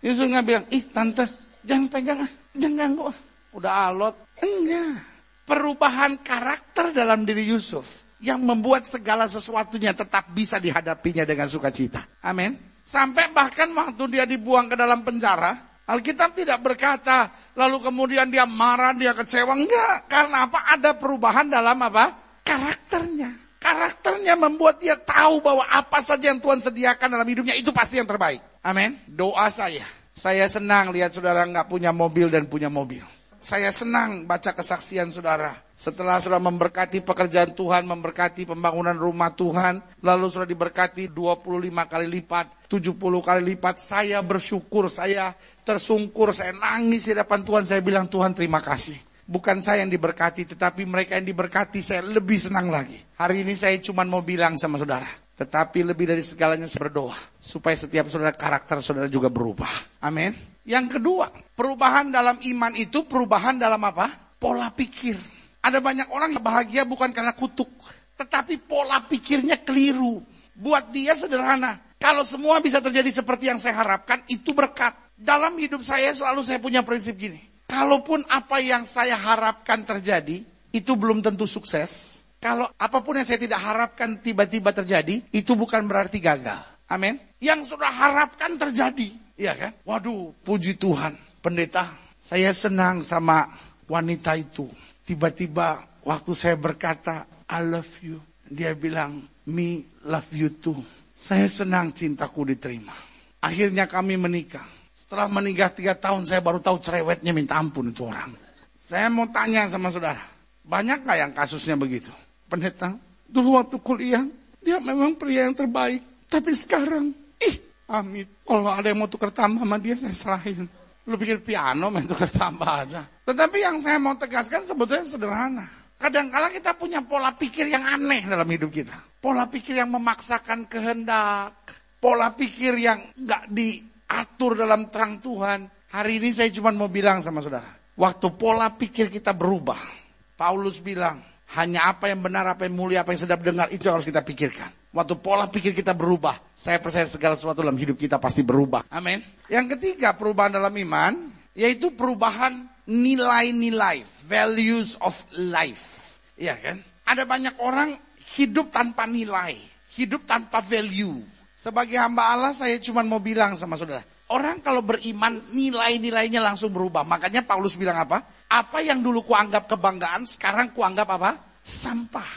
Yusuf 0.05 0.29
nggak 0.29 0.46
bilang, 0.46 0.65
ih 0.69 0.86
tante 0.93 1.25
Jangan 1.65 1.88
pegang, 1.89 2.22
jangan 2.59 2.75
ganggu. 2.75 3.09
Udah 3.55 3.91
alot. 3.91 4.15
Enggak. 4.43 5.00
Perubahan 5.45 6.19
karakter 6.19 6.91
dalam 6.91 7.24
diri 7.24 7.47
Yusuf. 7.47 8.03
Yang 8.19 8.41
membuat 8.41 8.83
segala 8.88 9.29
sesuatunya 9.29 9.95
tetap 9.95 10.31
bisa 10.31 10.59
dihadapinya 10.59 11.24
dengan 11.24 11.47
sukacita. 11.47 12.03
Amin. 12.25 12.57
Sampai 12.85 13.31
bahkan 13.31 13.71
waktu 13.75 14.03
dia 14.12 14.25
dibuang 14.27 14.71
ke 14.71 14.75
dalam 14.75 15.01
penjara. 15.05 15.55
Alkitab 15.85 16.33
tidak 16.33 16.65
berkata, 16.65 17.29
lalu 17.53 17.77
kemudian 17.77 18.25
dia 18.33 18.50
marah, 18.50 18.97
dia 18.97 19.13
kecewa. 19.13 19.53
Enggak, 19.53 20.09
karena 20.09 20.50
apa? 20.50 20.59
Ada 20.74 20.97
perubahan 20.97 21.45
dalam 21.45 21.77
apa? 21.77 22.09
Karakternya. 22.41 23.29
Karakternya 23.62 24.33
membuat 24.38 24.81
dia 24.81 24.97
tahu 24.97 25.41
bahwa 25.45 25.65
apa 25.69 26.01
saja 26.01 26.33
yang 26.33 26.41
Tuhan 26.41 26.62
sediakan 26.62 27.17
dalam 27.17 27.25
hidupnya 27.25 27.53
itu 27.57 27.69
pasti 27.69 28.01
yang 28.01 28.09
terbaik. 28.09 28.41
Amin. 28.65 28.97
Doa 29.09 29.50
saya 29.50 29.85
saya 30.15 30.48
senang 30.48 30.95
lihat 30.95 31.12
saudara 31.12 31.43
nggak 31.43 31.67
punya 31.67 31.91
mobil 31.91 32.31
dan 32.31 32.48
punya 32.48 32.72
mobil. 32.72 33.03
Saya 33.43 33.69
senang 33.69 34.25
baca 34.25 34.55
kesaksian 34.57 35.13
saudara. 35.13 35.53
Setelah 35.75 36.17
sudah 36.17 36.41
memberkati 36.41 37.03
pekerjaan 37.03 37.53
Tuhan, 37.53 37.86
memberkati 37.86 38.48
pembangunan 38.48 38.95
rumah 38.95 39.29
Tuhan, 39.36 39.84
lalu 40.01 40.25
sudah 40.31 40.48
diberkati 40.48 41.12
25 41.13 41.86
kali 41.86 42.07
lipat, 42.10 42.65
70 42.72 42.95
kali 43.22 43.41
lipat, 43.53 43.75
saya 43.77 44.24
bersyukur, 44.24 44.89
saya 44.89 45.36
tersungkur, 45.62 46.34
saya 46.34 46.55
nangis 46.57 47.05
di 47.05 47.13
depan 47.13 47.43
Tuhan, 47.45 47.67
saya 47.67 47.84
bilang 47.84 48.10
Tuhan 48.10 48.34
terima 48.34 48.63
kasih. 48.63 48.98
Bukan 49.29 49.62
saya 49.62 49.84
yang 49.86 49.93
diberkati, 49.93 50.55
tetapi 50.55 50.88
mereka 50.88 51.19
yang 51.19 51.27
diberkati 51.27 51.84
saya 51.84 52.01
lebih 52.01 52.39
senang 52.39 52.72
lagi. 52.72 52.98
Hari 53.19 53.45
ini 53.45 53.53
saya 53.53 53.77
cuma 53.84 54.01
mau 54.07 54.24
bilang 54.25 54.57
sama 54.57 54.81
saudara, 54.81 55.05
tetapi 55.36 55.84
lebih 55.84 56.08
dari 56.08 56.24
segalanya 56.24 56.63
saya 56.63 56.88
berdoa. 56.88 57.15
Supaya 57.44 57.75
setiap 57.75 58.08
saudara 58.08 58.32
karakter 58.32 58.80
saudara 58.80 59.12
juga 59.12 59.27
berubah. 59.27 59.70
Amin. 60.00 60.32
Yang 60.63 60.98
kedua, 60.98 61.27
perubahan 61.54 62.10
dalam 62.10 62.39
iman 62.39 62.72
itu 62.74 63.04
perubahan 63.04 63.60
dalam 63.60 63.84
apa? 63.84 64.08
Pola 64.39 64.72
pikir. 64.72 65.20
Ada 65.60 65.84
banyak 65.84 66.08
orang 66.10 66.34
yang 66.34 66.44
bahagia 66.44 66.82
bukan 66.88 67.12
karena 67.12 67.36
kutuk. 67.36 67.68
Tetapi 68.15 68.63
pola 68.63 69.04
pikirnya 69.04 69.60
keliru. 69.60 70.24
Buat 70.56 70.96
dia 70.96 71.12
sederhana. 71.20 71.84
Kalau 72.00 72.24
semua 72.24 72.63
bisa 72.63 72.80
terjadi 72.80 73.12
seperti 73.12 73.51
yang 73.51 73.60
saya 73.60 73.75
harapkan, 73.75 74.24
itu 74.32 74.56
berkat. 74.56 74.96
Dalam 75.20 75.60
hidup 75.60 75.84
saya 75.84 76.15
selalu 76.15 76.48
saya 76.48 76.63
punya 76.63 76.80
prinsip 76.80 77.20
gini. 77.20 77.44
Kalaupun 77.68 78.24
apa 78.32 78.63
yang 78.63 78.88
saya 78.88 79.20
harapkan 79.20 79.84
terjadi, 79.84 80.46
itu 80.72 80.92
belum 80.96 81.20
tentu 81.20 81.44
sukses. 81.44 82.14
Kalau 82.45 82.69
apa 82.77 83.01
pun 83.01 83.17
yang 83.17 83.25
saya 83.25 83.41
tidak 83.41 83.57
harapkan 83.57 84.21
tiba-tiba 84.21 84.69
terjadi, 84.69 85.17
itu 85.33 85.57
bukan 85.57 85.81
berarti 85.89 86.21
gagal. 86.21 86.61
Amin. 86.85 87.17
Yang 87.41 87.73
sudah 87.73 87.89
harapkan 87.89 88.53
terjadi. 88.53 89.09
Iya 89.33 89.57
kan? 89.57 89.71
Waduh, 89.81 90.29
puji 90.45 90.77
Tuhan. 90.77 91.17
Pendeta, 91.41 91.89
saya 92.21 92.53
senang 92.53 93.01
sama 93.01 93.49
wanita 93.89 94.37
itu. 94.37 94.69
Tiba-tiba 95.09 95.81
waktu 96.05 96.31
saya 96.37 96.53
berkata, 96.53 97.25
I 97.49 97.65
love 97.65 97.89
you. 98.05 98.21
Dia 98.45 98.77
bilang, 98.77 99.25
me 99.49 99.81
love 100.05 100.29
you 100.29 100.53
too. 100.53 100.77
Saya 101.17 101.49
senang 101.49 101.97
cintaku 101.97 102.45
diterima. 102.45 102.93
Akhirnya 103.41 103.89
kami 103.89 104.21
menikah. 104.21 104.69
Setelah 104.93 105.25
menikah 105.33 105.73
tiga 105.73 105.97
tahun, 105.97 106.29
saya 106.29 106.45
baru 106.45 106.61
tahu 106.61 106.77
cerewetnya 106.77 107.33
minta 107.33 107.57
ampun 107.57 107.89
itu 107.89 108.05
orang. 108.05 108.37
Saya 108.85 109.09
mau 109.09 109.25
tanya 109.33 109.65
sama 109.65 109.89
saudara, 109.89 110.21
banyak 110.61 111.01
nggak 111.01 111.17
yang 111.17 111.33
kasusnya 111.33 111.73
begitu? 111.73 112.13
Pendeta, 112.55 112.95
dulu 113.27 113.59
waktu 113.59 113.75
kuliah, 113.83 114.24
dia 114.63 114.79
memang 114.79 115.19
pria 115.19 115.43
yang 115.43 115.51
terbaik. 115.51 116.00
Tapi 116.31 116.55
sekarang, 116.55 117.12
ih, 117.43 117.55
amit. 117.91 118.31
Kalau 118.47 118.71
ada 118.71 118.88
yang 118.88 119.03
mau 119.03 119.12
tukar 119.12 119.35
tambah 119.35 119.59
sama 119.59 119.75
dia, 119.75 120.00
saya 120.00 120.15
serahin. 120.15 120.63
Lu 121.03 121.19
pikir 121.19 121.43
piano 121.43 121.91
main 121.91 122.07
tukar 122.07 122.31
tambah 122.31 122.63
aja. 122.63 123.03
Tetapi 123.27 123.57
yang 123.59 123.83
saya 123.83 124.00
mau 124.00 124.15
tegaskan 124.15 124.63
sebetulnya 124.63 125.03
sederhana. 125.03 125.67
Kadang-kala 126.00 126.47
kita 126.47 126.79
punya 126.79 127.03
pola 127.03 127.35
pikir 127.35 127.67
yang 127.67 127.83
aneh 127.83 128.24
dalam 128.24 128.47
hidup 128.47 128.71
kita. 128.71 128.95
Pola 129.19 129.51
pikir 129.51 129.75
yang 129.75 129.91
memaksakan 129.91 130.71
kehendak. 130.71 131.59
Pola 132.00 132.31
pikir 132.31 132.71
yang 132.79 133.03
nggak 133.19 133.51
diatur 133.51 134.55
dalam 134.55 134.88
terang 134.88 135.19
Tuhan. 135.19 135.67
Hari 135.91 136.24
ini 136.24 136.31
saya 136.31 136.47
cuma 136.55 136.71
mau 136.71 136.88
bilang 136.88 137.19
sama 137.19 137.43
saudara. 137.43 137.67
Waktu 138.00 138.31
pola 138.39 138.71
pikir 138.71 139.12
kita 139.12 139.35
berubah. 139.35 140.07
Paulus 140.39 140.79
bilang, 140.79 141.35
hanya 141.53 141.93
apa 141.93 142.09
yang 142.09 142.25
benar, 142.25 142.49
apa 142.49 142.65
yang 142.65 142.73
mulia, 142.73 143.05
apa 143.05 143.13
yang 143.13 143.21
sedap 143.21 143.45
dengar, 143.45 143.69
itu 143.69 143.85
yang 143.85 144.01
harus 144.01 144.09
kita 144.09 144.25
pikirkan. 144.25 144.73
Waktu 144.89 145.13
pola 145.21 145.45
pikir 145.45 145.77
kita 145.77 145.93
berubah, 145.93 146.33
saya 146.57 146.81
percaya 146.81 147.05
segala 147.05 147.37
sesuatu 147.37 147.61
dalam 147.61 147.77
hidup 147.77 147.99
kita 147.99 148.17
pasti 148.17 148.41
berubah. 148.41 148.87
Amin. 148.89 149.21
Yang 149.51 149.77
ketiga, 149.77 150.17
perubahan 150.17 150.57
dalam 150.57 150.73
iman, 150.73 151.13
yaitu 151.53 151.93
perubahan 151.93 152.65
nilai-nilai, 152.89 154.01
values 154.25 154.97
of 155.03 155.13
life. 155.37 156.17
Iya 156.39 156.57
kan? 156.57 156.77
Ada 157.05 157.23
banyak 157.29 157.61
orang 157.61 157.93
hidup 158.39 158.73
tanpa 158.73 159.05
nilai, 159.05 159.55
hidup 159.93 160.25
tanpa 160.25 160.63
value. 160.65 161.21
Sebagai 161.55 161.95
hamba 162.01 162.33
Allah, 162.33 162.51
saya 162.51 162.75
cuma 162.81 163.05
mau 163.05 163.21
bilang 163.21 163.55
sama 163.55 163.77
saudara, 163.79 164.03
Orang 164.25 164.57
kalau 164.65 164.81
beriman 164.81 165.37
nilai-nilainya 165.53 166.41
langsung 166.41 166.73
berubah. 166.73 167.05
Makanya 167.05 167.45
Paulus 167.45 167.77
bilang 167.77 168.01
apa? 168.01 168.25
Apa 168.55 168.79
yang 168.79 169.03
dulu 169.03 169.19
kuanggap 169.19 169.67
kebanggaan, 169.67 170.24
sekarang 170.24 170.71
kuanggap 170.71 171.12
apa? 171.12 171.35
Sampah. 171.59 172.31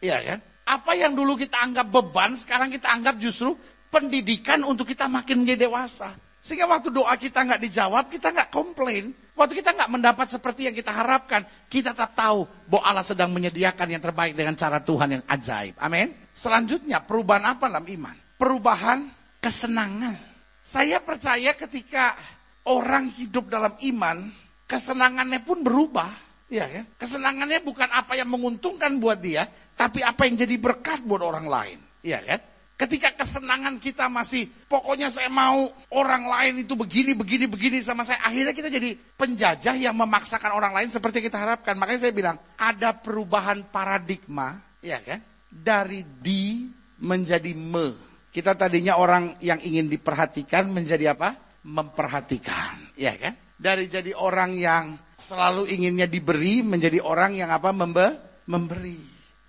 Iya 0.00 0.16
kan? 0.24 0.40
Apa 0.64 0.96
yang 0.96 1.12
dulu 1.12 1.36
kita 1.36 1.60
anggap 1.60 1.92
beban, 1.92 2.32
sekarang 2.32 2.72
kita 2.72 2.88
anggap 2.88 3.20
justru 3.20 3.52
pendidikan 3.92 4.64
untuk 4.64 4.88
kita 4.88 5.12
makin 5.12 5.44
menjadi 5.44 5.68
dewasa. 5.68 6.08
Sehingga 6.40 6.64
waktu 6.64 6.88
doa 6.88 7.12
kita 7.20 7.44
nggak 7.44 7.60
dijawab, 7.60 8.08
kita 8.08 8.32
nggak 8.32 8.48
komplain. 8.48 9.12
Waktu 9.36 9.60
kita 9.60 9.76
nggak 9.76 9.90
mendapat 9.92 10.26
seperti 10.32 10.72
yang 10.72 10.76
kita 10.76 10.88
harapkan, 10.88 11.44
kita 11.68 11.92
tetap 11.92 12.16
tahu 12.16 12.48
bahwa 12.64 12.82
Allah 12.88 13.04
sedang 13.04 13.28
menyediakan 13.36 13.92
yang 13.92 14.00
terbaik 14.00 14.32
dengan 14.32 14.56
cara 14.56 14.80
Tuhan 14.80 15.20
yang 15.20 15.24
ajaib. 15.28 15.76
Amin. 15.84 16.16
Selanjutnya, 16.32 17.04
perubahan 17.04 17.44
apa 17.44 17.68
dalam 17.68 17.84
iman? 17.84 18.16
Perubahan 18.40 19.04
kesenangan. 19.44 20.16
Saya 20.64 21.04
percaya 21.04 21.52
ketika 21.52 22.16
orang 22.64 23.12
hidup 23.12 23.52
dalam 23.52 23.76
iman, 23.84 24.47
kesenangannya 24.68 25.40
pun 25.42 25.64
berubah. 25.64 26.12
Ya, 26.48 26.64
ya. 26.68 26.84
Kesenangannya 27.00 27.64
bukan 27.64 27.88
apa 27.88 28.16
yang 28.16 28.28
menguntungkan 28.28 29.00
buat 29.00 29.20
dia, 29.20 29.48
tapi 29.76 30.00
apa 30.04 30.28
yang 30.28 30.36
jadi 30.36 30.54
berkat 30.60 31.04
buat 31.04 31.24
orang 31.24 31.48
lain. 31.48 31.78
Ya 32.04 32.20
kan? 32.22 32.40
Ketika 32.78 33.10
kesenangan 33.10 33.82
kita 33.82 34.06
masih, 34.06 34.46
pokoknya 34.70 35.10
saya 35.10 35.26
mau 35.26 35.66
orang 35.90 36.30
lain 36.30 36.62
itu 36.62 36.78
begini, 36.78 37.10
begini, 37.18 37.50
begini 37.50 37.82
sama 37.82 38.06
saya. 38.06 38.22
Akhirnya 38.22 38.54
kita 38.54 38.70
jadi 38.70 38.94
penjajah 39.18 39.74
yang 39.74 39.98
memaksakan 39.98 40.54
orang 40.54 40.70
lain 40.70 40.86
seperti 40.86 41.18
kita 41.18 41.42
harapkan. 41.42 41.74
Makanya 41.74 42.06
saya 42.06 42.14
bilang, 42.14 42.38
ada 42.54 42.94
perubahan 42.94 43.66
paradigma, 43.66 44.62
ya 44.78 45.02
kan? 45.02 45.18
Dari 45.50 46.06
di 46.22 46.70
menjadi 47.02 47.50
me. 47.50 47.98
Kita 48.30 48.54
tadinya 48.54 48.94
orang 48.94 49.42
yang 49.42 49.58
ingin 49.58 49.90
diperhatikan 49.90 50.70
menjadi 50.70 51.18
apa? 51.18 51.34
Memperhatikan, 51.66 52.94
ya 52.94 53.18
kan? 53.18 53.34
Dari 53.58 53.90
jadi 53.90 54.14
orang 54.14 54.54
yang 54.54 54.94
selalu 55.18 55.66
inginnya 55.66 56.06
diberi 56.06 56.62
menjadi 56.62 57.02
orang 57.02 57.34
yang 57.34 57.50
apa? 57.50 57.74
Membe 57.74 58.06
memberi, 58.46 58.96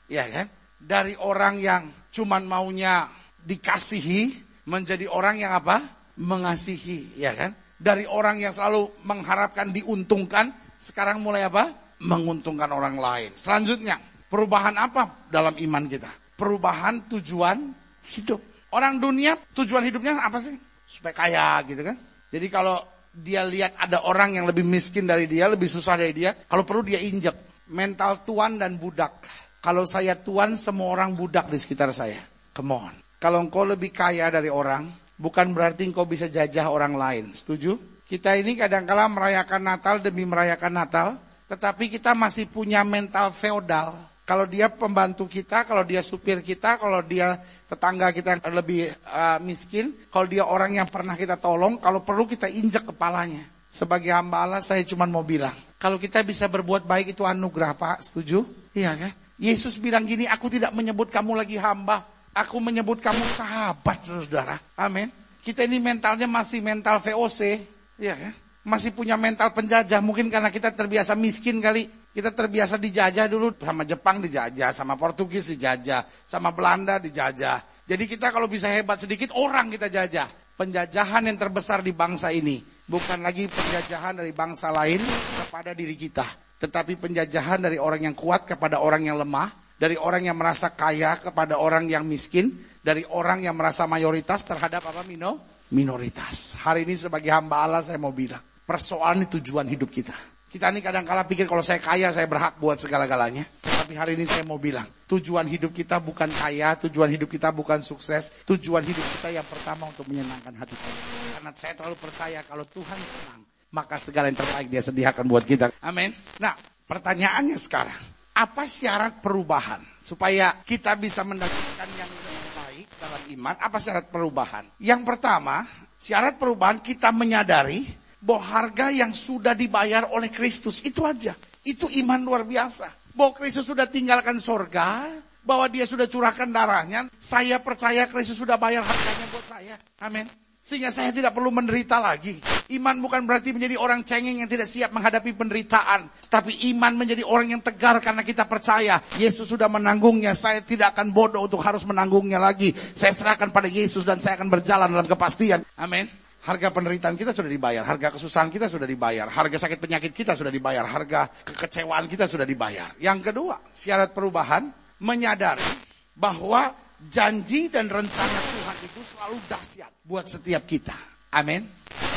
ya 0.10 0.26
kan? 0.26 0.50
Dari 0.82 1.14
orang 1.22 1.62
yang 1.62 1.88
cuman 2.10 2.44
maunya 2.50 3.06
dikasihi 3.46 4.34
menjadi 4.66 5.06
orang 5.06 5.40
yang 5.40 5.54
apa? 5.54 5.80
Mengasihi, 6.20 7.16
ya 7.16 7.32
kan? 7.38 7.54
Dari 7.80 8.04
orang 8.10 8.42
yang 8.42 8.52
selalu 8.52 8.92
mengharapkan 9.08 9.72
diuntungkan, 9.72 10.52
sekarang 10.76 11.24
mulai 11.24 11.48
apa? 11.48 11.72
Menguntungkan 12.04 12.68
orang 12.74 13.00
lain. 13.00 13.32
Selanjutnya, 13.38 14.02
perubahan 14.28 14.76
apa 14.76 15.30
dalam 15.32 15.56
iman 15.56 15.86
kita? 15.88 16.12
Perubahan 16.36 17.08
tujuan 17.08 17.72
hidup. 18.20 18.42
Orang 18.74 19.00
dunia 19.00 19.40
tujuan 19.56 19.86
hidupnya 19.88 20.20
apa 20.20 20.44
sih? 20.44 20.60
Supaya 20.90 21.16
kaya 21.16 21.48
gitu 21.70 21.86
kan. 21.88 21.96
Jadi 22.30 22.48
kalau 22.52 22.84
dia 23.14 23.42
lihat 23.44 23.76
ada 23.76 24.06
orang 24.06 24.38
yang 24.38 24.46
lebih 24.46 24.64
miskin 24.64 25.10
dari 25.10 25.26
dia, 25.26 25.50
lebih 25.50 25.68
susah 25.68 25.98
dari 25.98 26.14
dia, 26.14 26.36
kalau 26.48 26.64
perlu 26.64 26.86
dia 26.86 27.02
injek. 27.02 27.36
Mental 27.70 28.26
tuan 28.26 28.58
dan 28.58 28.82
budak. 28.82 29.22
Kalau 29.62 29.86
saya 29.86 30.18
tuan, 30.18 30.58
semua 30.58 30.90
orang 30.90 31.14
budak 31.14 31.52
di 31.54 31.58
sekitar 31.60 31.94
saya. 31.94 32.18
Come 32.56 32.74
on. 32.74 32.94
Kalau 33.22 33.44
engkau 33.44 33.68
lebih 33.68 33.94
kaya 33.94 34.32
dari 34.34 34.50
orang, 34.50 34.90
bukan 35.20 35.54
berarti 35.54 35.86
engkau 35.86 36.08
bisa 36.08 36.32
jajah 36.32 36.72
orang 36.72 36.96
lain. 36.98 37.30
Setuju? 37.36 37.78
Kita 38.10 38.34
ini 38.34 38.58
kadang-kala 38.58 39.06
merayakan 39.06 39.62
Natal 39.62 40.02
demi 40.02 40.26
merayakan 40.26 40.74
Natal, 40.74 41.08
tetapi 41.46 41.94
kita 41.94 42.18
masih 42.18 42.50
punya 42.50 42.82
mental 42.82 43.30
feodal. 43.30 43.94
Kalau 44.26 44.50
dia 44.50 44.66
pembantu 44.72 45.30
kita, 45.30 45.62
kalau 45.66 45.86
dia 45.86 46.02
supir 46.02 46.42
kita, 46.42 46.82
kalau 46.82 47.06
dia 47.06 47.38
tetangga 47.70 48.10
kita 48.10 48.42
yang 48.42 48.42
lebih 48.58 48.90
uh, 49.14 49.38
miskin, 49.46 49.94
kalau 50.10 50.26
dia 50.26 50.42
orang 50.42 50.82
yang 50.82 50.90
pernah 50.90 51.14
kita 51.14 51.38
tolong, 51.38 51.78
kalau 51.78 52.02
perlu 52.02 52.26
kita 52.26 52.50
injak 52.50 52.90
kepalanya. 52.90 53.46
Sebagai 53.70 54.10
hamba 54.10 54.42
Allah 54.42 54.66
saya 54.66 54.82
cuma 54.82 55.06
mau 55.06 55.22
bilang, 55.22 55.54
kalau 55.78 56.02
kita 56.02 56.26
bisa 56.26 56.50
berbuat 56.50 56.90
baik 56.90 57.14
itu 57.14 57.22
anugerah 57.22 57.78
Pak, 57.78 58.02
setuju? 58.02 58.42
Iya 58.74 58.98
kan? 58.98 59.14
Yesus 59.38 59.78
bilang 59.78 60.10
gini, 60.10 60.26
aku 60.26 60.50
tidak 60.50 60.74
menyebut 60.74 61.14
kamu 61.14 61.38
lagi 61.38 61.62
hamba, 61.62 62.02
aku 62.34 62.58
menyebut 62.58 62.98
kamu 62.98 63.22
sahabat 63.38 64.02
saudara. 64.02 64.58
Amin. 64.74 65.14
Kita 65.46 65.62
ini 65.64 65.78
mentalnya 65.78 66.26
masih 66.26 66.66
mental 66.66 66.98
VOC, 66.98 67.62
iya 68.02 68.18
kan? 68.18 68.34
Masih 68.70 68.94
punya 68.94 69.18
mental 69.18 69.50
penjajah, 69.50 69.98
mungkin 69.98 70.30
karena 70.30 70.54
kita 70.54 70.70
terbiasa 70.70 71.18
miskin 71.18 71.58
kali. 71.58 71.90
Kita 72.14 72.30
terbiasa 72.30 72.78
dijajah 72.78 73.26
dulu 73.26 73.58
sama 73.58 73.82
Jepang 73.82 74.22
dijajah, 74.22 74.70
sama 74.70 74.94
Portugis 74.94 75.50
dijajah, 75.50 76.06
sama 76.30 76.54
Belanda 76.54 77.02
dijajah. 77.02 77.66
Jadi 77.90 78.06
kita 78.06 78.30
kalau 78.30 78.46
bisa 78.46 78.70
hebat 78.70 79.02
sedikit 79.02 79.34
orang 79.34 79.74
kita 79.74 79.90
jajah. 79.90 80.30
Penjajahan 80.54 81.26
yang 81.26 81.40
terbesar 81.40 81.82
di 81.82 81.96
bangsa 81.96 82.30
ini 82.30 82.62
bukan 82.90 83.22
lagi 83.22 83.50
penjajahan 83.50 84.22
dari 84.22 84.34
bangsa 84.34 84.74
lain 84.74 85.00
kepada 85.46 85.72
diri 85.78 85.94
kita, 85.98 86.26
tetapi 86.62 86.98
penjajahan 86.98 87.66
dari 87.66 87.78
orang 87.78 88.10
yang 88.10 88.16
kuat 88.18 88.50
kepada 88.50 88.82
orang 88.82 89.06
yang 89.06 89.18
lemah, 89.18 89.50
dari 89.78 89.96
orang 89.96 90.26
yang 90.26 90.36
merasa 90.36 90.74
kaya 90.74 91.18
kepada 91.22 91.58
orang 91.62 91.86
yang 91.88 92.04
miskin, 92.04 92.54
dari 92.82 93.06
orang 93.14 93.46
yang 93.46 93.54
merasa 93.54 93.86
mayoritas 93.86 94.46
terhadap 94.46 94.86
apa 94.90 95.06
mino? 95.06 95.40
minoritas. 95.70 96.58
Hari 96.66 96.82
ini 96.82 96.98
sebagai 96.98 97.30
hamba 97.30 97.62
Allah 97.62 97.86
saya 97.86 98.02
mau 98.02 98.10
bilang, 98.10 98.42
persoalan 98.70 99.26
tujuan 99.26 99.66
hidup 99.66 99.90
kita. 99.90 100.14
Kita 100.50 100.70
ini 100.70 100.82
kadang 100.86 101.02
kala 101.02 101.26
pikir 101.26 101.50
kalau 101.50 101.66
saya 101.66 101.82
kaya 101.82 102.14
saya 102.14 102.30
berhak 102.30 102.62
buat 102.62 102.78
segala-galanya. 102.78 103.46
Tapi 103.66 103.98
hari 103.98 104.14
ini 104.14 104.30
saya 104.30 104.46
mau 104.46 104.62
bilang, 104.62 104.86
tujuan 105.10 105.50
hidup 105.50 105.74
kita 105.74 105.98
bukan 105.98 106.30
kaya, 106.30 106.78
tujuan 106.78 107.10
hidup 107.10 107.30
kita 107.30 107.50
bukan 107.50 107.82
sukses, 107.82 108.30
tujuan 108.46 108.86
hidup 108.86 109.02
kita 109.18 109.34
yang 109.34 109.46
pertama 109.46 109.90
untuk 109.90 110.06
menyenangkan 110.06 110.54
hati 110.54 110.78
Tuhan. 110.78 110.98
Karena 111.38 111.50
saya 111.58 111.74
terlalu 111.74 111.98
percaya 111.98 112.46
kalau 112.46 112.66
Tuhan 112.70 112.98
senang, 112.98 113.42
maka 113.74 113.98
segala 113.98 114.30
yang 114.30 114.38
terbaik 114.38 114.68
dia 114.70 114.82
sediakan 114.86 115.26
buat 115.26 115.46
kita. 115.46 115.74
Amin. 115.86 116.14
Nah, 116.38 116.54
pertanyaannya 116.86 117.58
sekarang, 117.58 117.98
apa 118.38 118.64
syarat 118.70 119.22
perubahan 119.22 119.82
supaya 120.02 120.54
kita 120.66 120.94
bisa 120.98 121.26
mendapatkan 121.26 121.90
yang 121.98 122.10
baik 122.58 122.86
dalam 123.02 123.22
iman? 123.38 123.56
Apa 123.58 123.78
syarat 123.82 124.10
perubahan? 124.10 124.66
Yang 124.82 125.02
pertama, 125.06 125.66
syarat 125.98 126.38
perubahan 126.42 126.82
kita 126.82 127.10
menyadari 127.14 128.09
bahwa 128.20 128.44
harga 128.44 128.92
yang 128.92 129.16
sudah 129.16 129.56
dibayar 129.56 130.12
oleh 130.12 130.28
Kristus 130.28 130.84
itu 130.84 131.08
aja. 131.08 131.36
Itu 131.64 131.88
iman 131.88 132.20
luar 132.24 132.44
biasa. 132.44 133.16
Bahwa 133.16 133.36
Kristus 133.36 133.68
sudah 133.68 133.88
tinggalkan 133.88 134.40
sorga, 134.40 135.08
bahwa 135.44 135.66
dia 135.72 135.88
sudah 135.88 136.06
curahkan 136.06 136.48
darahnya. 136.52 137.08
Saya 137.18 137.60
percaya 137.60 138.06
Kristus 138.06 138.38
sudah 138.40 138.60
bayar 138.60 138.84
harganya 138.84 139.26
buat 139.32 139.46
saya. 139.48 139.76
Amin. 140.04 140.28
Sehingga 140.60 140.92
saya 140.92 141.10
tidak 141.10 141.34
perlu 141.34 141.50
menderita 141.50 141.98
lagi. 141.98 142.38
Iman 142.70 143.02
bukan 143.02 143.26
berarti 143.26 143.56
menjadi 143.56 143.80
orang 143.80 144.06
cengeng 144.06 144.44
yang 144.44 144.50
tidak 144.52 144.70
siap 144.70 144.94
menghadapi 144.94 145.34
penderitaan. 145.34 146.06
Tapi 146.30 146.70
iman 146.76 146.94
menjadi 146.94 147.26
orang 147.26 147.58
yang 147.58 147.62
tegar 147.64 147.98
karena 148.04 148.22
kita 148.22 148.46
percaya. 148.46 149.02
Yesus 149.18 149.50
sudah 149.50 149.66
menanggungnya. 149.66 150.38
Saya 150.38 150.62
tidak 150.62 150.94
akan 150.94 151.10
bodoh 151.10 151.48
untuk 151.48 151.64
harus 151.66 151.82
menanggungnya 151.88 152.38
lagi. 152.38 152.76
Saya 152.76 153.16
serahkan 153.16 153.50
pada 153.50 153.66
Yesus 153.66 154.06
dan 154.06 154.22
saya 154.22 154.38
akan 154.38 154.52
berjalan 154.52 154.94
dalam 154.94 155.08
kepastian. 155.10 155.66
Amin. 155.80 156.29
Harga 156.40 156.72
penderitaan 156.72 157.20
kita 157.20 157.36
sudah 157.36 157.52
dibayar, 157.52 157.84
harga 157.84 158.16
kesusahan 158.16 158.48
kita 158.48 158.72
sudah 158.72 158.88
dibayar, 158.88 159.28
harga 159.28 159.60
sakit 159.60 159.76
penyakit 159.76 160.16
kita 160.16 160.40
sudah 160.40 160.48
dibayar, 160.48 160.88
harga 160.88 161.28
kekecewaan 161.44 162.08
kita 162.08 162.32
sudah 162.32 162.48
dibayar. 162.48 162.96
Yang 162.96 163.32
kedua, 163.32 163.60
syarat 163.76 164.16
perubahan 164.16 164.72
menyadari 165.04 165.68
bahwa 166.16 166.72
janji 167.12 167.68
dan 167.68 167.92
rencana 167.92 168.40
Tuhan 168.40 168.78
itu 168.88 169.02
selalu 169.04 169.38
dahsyat 169.52 169.92
buat 170.08 170.26
setiap 170.32 170.64
kita. 170.64 170.96
Amin. 171.36 171.68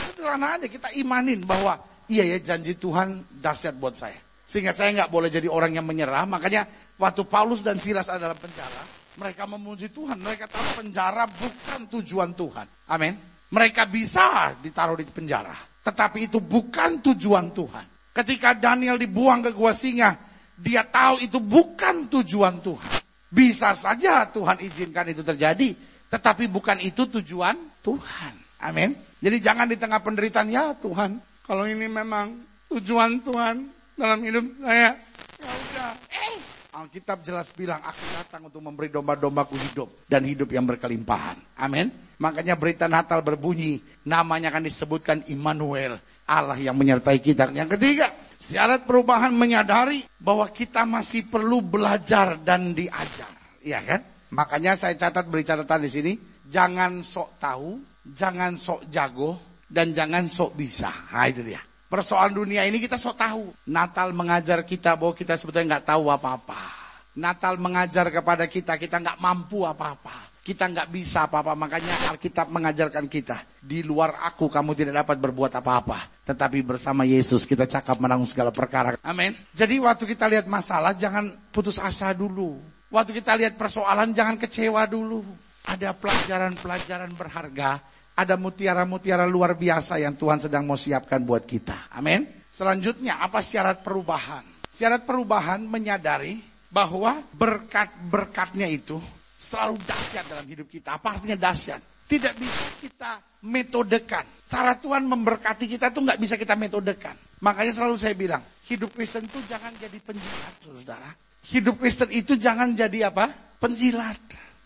Sederhana 0.06 0.54
aja 0.58 0.70
kita 0.70 0.94
imanin 0.94 1.42
bahwa 1.42 1.82
iya 2.06 2.22
ya 2.22 2.38
janji 2.38 2.78
Tuhan 2.78 3.26
dahsyat 3.42 3.74
buat 3.74 3.98
saya. 3.98 4.18
Sehingga 4.42 4.74
saya 4.74 4.94
nggak 5.02 5.10
boleh 5.10 5.30
jadi 5.30 5.50
orang 5.50 5.74
yang 5.74 5.86
menyerah. 5.86 6.26
Makanya 6.26 6.66
waktu 6.98 7.26
Paulus 7.26 7.62
dan 7.62 7.78
Silas 7.78 8.06
ada 8.06 8.30
dalam 8.30 8.38
penjara, 8.38 8.82
mereka 9.18 9.50
memuji 9.50 9.90
Tuhan. 9.90 10.18
Mereka 10.18 10.50
tahu 10.50 10.82
penjara 10.82 11.26
bukan 11.26 11.80
tujuan 11.90 12.34
Tuhan. 12.34 12.66
Amin. 12.90 13.31
Mereka 13.52 13.84
bisa 13.86 14.56
ditaruh 14.58 14.96
di 14.96 15.04
penjara. 15.04 15.52
Tetapi 15.84 16.30
itu 16.30 16.40
bukan 16.40 17.04
tujuan 17.04 17.52
Tuhan. 17.52 17.86
Ketika 18.12 18.56
Daniel 18.56 18.96
dibuang 18.96 19.44
ke 19.44 19.52
gua 19.52 19.76
singa, 19.76 20.16
dia 20.56 20.84
tahu 20.84 21.20
itu 21.20 21.36
bukan 21.40 22.08
tujuan 22.08 22.60
Tuhan. 22.64 22.92
Bisa 23.32 23.72
saja 23.72 24.28
Tuhan 24.28 24.60
izinkan 24.60 25.08
itu 25.08 25.24
terjadi, 25.24 25.72
tetapi 26.12 26.48
bukan 26.48 26.80
itu 26.84 27.08
tujuan 27.08 27.56
Tuhan. 27.80 28.32
Amin. 28.60 28.92
Jadi 29.20 29.36
jangan 29.40 29.66
di 29.68 29.80
tengah 29.80 30.04
penderitaan 30.04 30.52
ya 30.52 30.76
Tuhan, 30.76 31.16
kalau 31.48 31.64
ini 31.64 31.88
memang 31.88 32.36
tujuan 32.68 33.24
Tuhan 33.24 33.64
dalam 33.96 34.20
hidup 34.20 34.44
saya, 34.60 34.92
ya 35.40 35.71
Alkitab 36.72 37.20
jelas 37.20 37.52
bilang 37.52 37.84
aku 37.84 38.00
datang 38.16 38.48
untuk 38.48 38.64
memberi 38.64 38.88
domba-dombaku 38.88 39.60
hidup 39.60 40.08
dan 40.08 40.24
hidup 40.24 40.48
yang 40.48 40.64
berkelimpahan. 40.64 41.36
Amin. 41.60 41.92
Makanya 42.16 42.56
berita 42.56 42.88
Natal 42.88 43.20
berbunyi, 43.20 43.76
namanya 44.08 44.48
akan 44.48 44.64
disebutkan 44.64 45.20
Immanuel, 45.28 46.00
Allah 46.24 46.56
yang 46.56 46.72
menyertai 46.72 47.20
kita. 47.20 47.52
Yang 47.52 47.76
ketiga, 47.76 48.08
Syarat 48.42 48.90
perubahan 48.90 49.30
menyadari 49.30 50.02
bahwa 50.18 50.50
kita 50.50 50.82
masih 50.82 51.30
perlu 51.30 51.62
belajar 51.62 52.34
dan 52.42 52.74
diajar. 52.74 53.30
Iya 53.62 53.78
kan? 53.86 54.00
Makanya 54.34 54.74
saya 54.74 54.98
catat 54.98 55.30
beri 55.30 55.46
catatan 55.46 55.86
di 55.86 55.90
sini. 55.92 56.12
Jangan 56.50 57.06
sok 57.06 57.38
tahu, 57.38 57.78
jangan 58.10 58.58
sok 58.58 58.90
jago, 58.90 59.38
dan 59.70 59.94
jangan 59.94 60.26
sok 60.26 60.58
bisa. 60.58 60.90
Nah 61.14 61.30
itu 61.30 61.46
dia. 61.46 61.62
Persoalan 61.92 62.32
dunia 62.32 62.64
ini 62.64 62.80
kita 62.80 62.96
sok 62.96 63.20
tahu. 63.20 63.44
Natal 63.68 64.16
mengajar 64.16 64.64
kita 64.64 64.96
bahwa 64.96 65.12
kita 65.12 65.36
sebetulnya 65.36 65.76
nggak 65.76 65.92
tahu 65.92 66.08
apa-apa. 66.08 66.56
Natal 67.20 67.60
mengajar 67.60 68.08
kepada 68.08 68.48
kita, 68.48 68.80
kita 68.80 68.96
nggak 68.96 69.20
mampu 69.20 69.68
apa-apa. 69.68 70.32
Kita 70.40 70.72
nggak 70.72 70.88
bisa 70.88 71.28
apa-apa, 71.28 71.52
makanya 71.52 71.92
Alkitab 72.08 72.48
mengajarkan 72.48 73.12
kita. 73.12 73.44
Di 73.60 73.84
luar 73.84 74.24
aku 74.24 74.48
kamu 74.48 74.72
tidak 74.72 75.04
dapat 75.04 75.20
berbuat 75.20 75.52
apa-apa. 75.52 76.00
Tetapi 76.24 76.64
bersama 76.64 77.04
Yesus 77.04 77.44
kita 77.44 77.68
cakap 77.68 78.00
menanggung 78.00 78.24
segala 78.24 78.48
perkara. 78.48 78.96
Amin. 79.04 79.36
Jadi 79.52 79.76
waktu 79.76 80.08
kita 80.08 80.32
lihat 80.32 80.48
masalah 80.48 80.96
jangan 80.96 81.28
putus 81.52 81.76
asa 81.76 82.16
dulu. 82.16 82.56
Waktu 82.88 83.20
kita 83.20 83.36
lihat 83.36 83.60
persoalan 83.60 84.16
jangan 84.16 84.40
kecewa 84.40 84.88
dulu. 84.88 85.20
Ada 85.68 85.92
pelajaran-pelajaran 85.92 87.12
berharga. 87.20 87.84
Ada 88.12 88.36
mutiara-mutiara 88.36 89.24
luar 89.24 89.56
biasa 89.56 89.96
yang 89.96 90.12
Tuhan 90.12 90.36
sedang 90.36 90.68
mau 90.68 90.76
siapkan 90.76 91.24
buat 91.24 91.48
kita. 91.48 91.96
Amin. 91.96 92.28
Selanjutnya 92.52 93.16
apa 93.16 93.40
syarat 93.40 93.80
perubahan? 93.80 94.44
Syarat 94.68 95.08
perubahan 95.08 95.64
menyadari 95.64 96.36
bahwa 96.68 97.20
berkat-berkatnya 97.36 98.68
itu 98.68 99.00
selalu 99.40 99.80
dahsyat 99.88 100.24
dalam 100.28 100.44
hidup 100.44 100.68
kita. 100.68 101.00
Apa 101.00 101.16
artinya 101.16 101.48
dahsyat? 101.48 101.80
Tidak 102.04 102.34
bisa 102.36 102.66
kita 102.80 103.12
metodekan. 103.48 104.28
Cara 104.44 104.76
Tuhan 104.76 105.08
memberkati 105.08 105.64
kita 105.64 105.88
itu 105.88 106.00
nggak 106.04 106.20
bisa 106.20 106.34
kita 106.36 106.52
metodekan. 106.52 107.16
Makanya 107.40 107.72
selalu 107.72 107.96
saya 107.96 108.12
bilang, 108.12 108.44
hidup 108.68 108.92
Kristen 108.92 109.24
itu 109.24 109.40
jangan 109.48 109.72
jadi 109.80 109.96
penjilat, 109.96 110.54
saudara. 110.60 111.10
Hidup 111.42 111.80
Kristen 111.80 112.12
itu 112.12 112.36
jangan 112.36 112.76
jadi 112.76 113.08
apa? 113.08 113.32
Penjilat. 113.58 114.20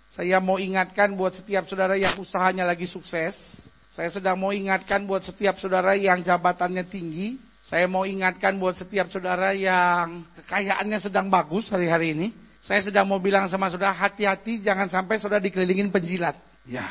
Saya 0.07 0.39
mau 0.39 0.57
ingatkan 0.57 1.13
buat 1.19 1.35
setiap 1.35 1.67
saudara 1.67 1.99
yang 1.99 2.15
usahanya 2.17 2.63
lagi 2.63 2.87
sukses. 2.87 3.67
Saya 3.91 4.09
sedang 4.13 4.39
mau 4.39 4.55
ingatkan 4.55 5.05
buat 5.05 5.25
setiap 5.25 5.59
saudara 5.59 5.99
yang 5.99 6.23
jabatannya 6.23 6.87
tinggi. 6.87 7.37
Saya 7.67 7.91
mau 7.91 8.07
ingatkan 8.07 8.55
buat 8.63 8.79
setiap 8.79 9.11
saudara 9.11 9.51
yang 9.51 10.23
kekayaannya 10.39 10.99
sedang 11.03 11.27
bagus 11.27 11.75
hari-hari 11.75 12.15
ini. 12.15 12.29
Saya 12.63 12.79
sedang 12.83 13.11
mau 13.11 13.19
bilang 13.19 13.51
sama 13.51 13.67
saudara, 13.67 13.95
hati-hati 13.95 14.63
jangan 14.63 14.87
sampai 14.87 15.19
saudara 15.19 15.43
dikelilingin 15.43 15.91
penjilat. 15.91 16.39
Ya, 16.67 16.87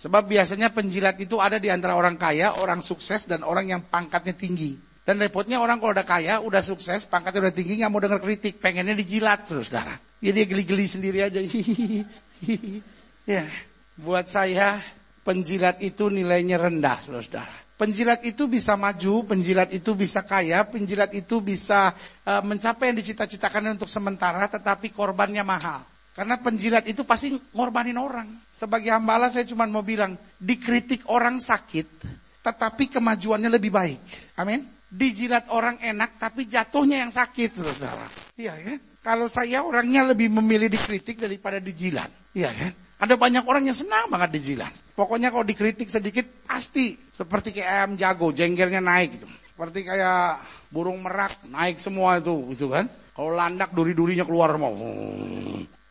sebab 0.00 0.28
biasanya 0.32 0.72
penjilat 0.72 1.20
itu 1.20 1.36
ada 1.40 1.60
di 1.60 1.68
antara 1.68 1.92
orang 1.92 2.16
kaya, 2.16 2.56
orang 2.56 2.80
sukses, 2.80 3.28
dan 3.28 3.44
orang 3.44 3.68
yang 3.68 3.80
pangkatnya 3.84 4.32
tinggi. 4.32 4.80
Dan 5.04 5.20
repotnya 5.20 5.60
orang 5.60 5.76
kalau 5.76 5.92
udah 5.92 6.08
kaya, 6.08 6.40
udah 6.40 6.64
sukses, 6.64 7.04
pangkatnya 7.04 7.48
udah 7.48 7.54
tinggi, 7.56 7.84
nggak 7.84 7.90
mau 7.92 8.00
dengar 8.00 8.20
kritik, 8.24 8.64
pengennya 8.64 8.96
dijilat 8.96 9.44
terus, 9.44 9.68
saudara. 9.68 10.00
Ya 10.24 10.32
dia 10.32 10.48
geli-geli 10.48 10.88
sendiri 10.88 11.20
aja. 11.20 11.40
ya, 13.34 13.44
buat 14.00 14.26
saya 14.26 14.80
penjilat 15.22 15.78
itu 15.84 16.08
nilainya 16.08 16.56
rendah, 16.56 16.98
saudara. 17.00 17.52
Penjilat 17.80 18.20
itu 18.28 18.44
bisa 18.44 18.76
maju, 18.76 19.24
penjilat 19.24 19.72
itu 19.72 19.96
bisa 19.96 20.20
kaya, 20.20 20.68
penjilat 20.68 21.16
itu 21.16 21.40
bisa 21.40 21.96
uh, 22.28 22.44
mencapai 22.44 22.92
yang 22.92 23.00
dicita-citakan 23.00 23.72
untuk 23.72 23.88
sementara, 23.88 24.44
tetapi 24.52 24.92
korbannya 24.92 25.40
mahal. 25.40 25.80
Karena 26.12 26.36
penjilat 26.36 26.84
itu 26.84 27.08
pasti 27.08 27.32
ngorbanin 27.56 27.96
orang. 27.96 28.28
Sebagai 28.52 28.92
hamba 28.92 29.16
Allah 29.16 29.32
saya 29.32 29.48
cuma 29.48 29.64
mau 29.64 29.80
bilang, 29.80 30.12
dikritik 30.36 31.08
orang 31.08 31.40
sakit, 31.40 31.86
tetapi 32.44 32.92
kemajuannya 32.92 33.48
lebih 33.48 33.72
baik. 33.72 34.00
Amin. 34.36 34.60
Dijilat 34.90 35.48
orang 35.48 35.80
enak, 35.80 36.20
tapi 36.20 36.44
jatuhnya 36.44 37.00
yang 37.00 37.14
sakit, 37.14 37.64
saudara. 37.64 38.04
Iya 38.36 38.60
kan? 38.60 38.89
Kalau 39.00 39.32
saya 39.32 39.64
orangnya 39.64 40.04
lebih 40.04 40.28
memilih 40.28 40.68
dikritik 40.68 41.16
daripada 41.16 41.56
dijilat. 41.56 42.12
Iya 42.36 42.52
kan? 42.52 42.72
Ada 43.00 43.16
banyak 43.16 43.48
orang 43.48 43.64
yang 43.64 43.76
senang 43.76 44.12
banget 44.12 44.36
dijilat. 44.36 44.72
Pokoknya 44.92 45.32
kalau 45.32 45.40
dikritik 45.40 45.88
sedikit 45.88 46.44
pasti 46.44 46.92
seperti 46.92 47.56
kayak 47.56 47.68
ayam 47.72 47.92
jago, 47.96 48.28
jengkelnya 48.28 48.84
naik 48.84 49.16
gitu. 49.16 49.26
Seperti 49.56 49.88
kayak 49.88 50.44
burung 50.68 51.00
merak 51.00 51.32
naik 51.48 51.80
semua 51.80 52.20
itu, 52.20 52.36
gitu 52.52 52.68
kan. 52.68 52.84
Kalau 53.16 53.32
landak 53.32 53.72
duri-durinya 53.72 54.28
keluar 54.28 54.52
mau. 54.60 54.76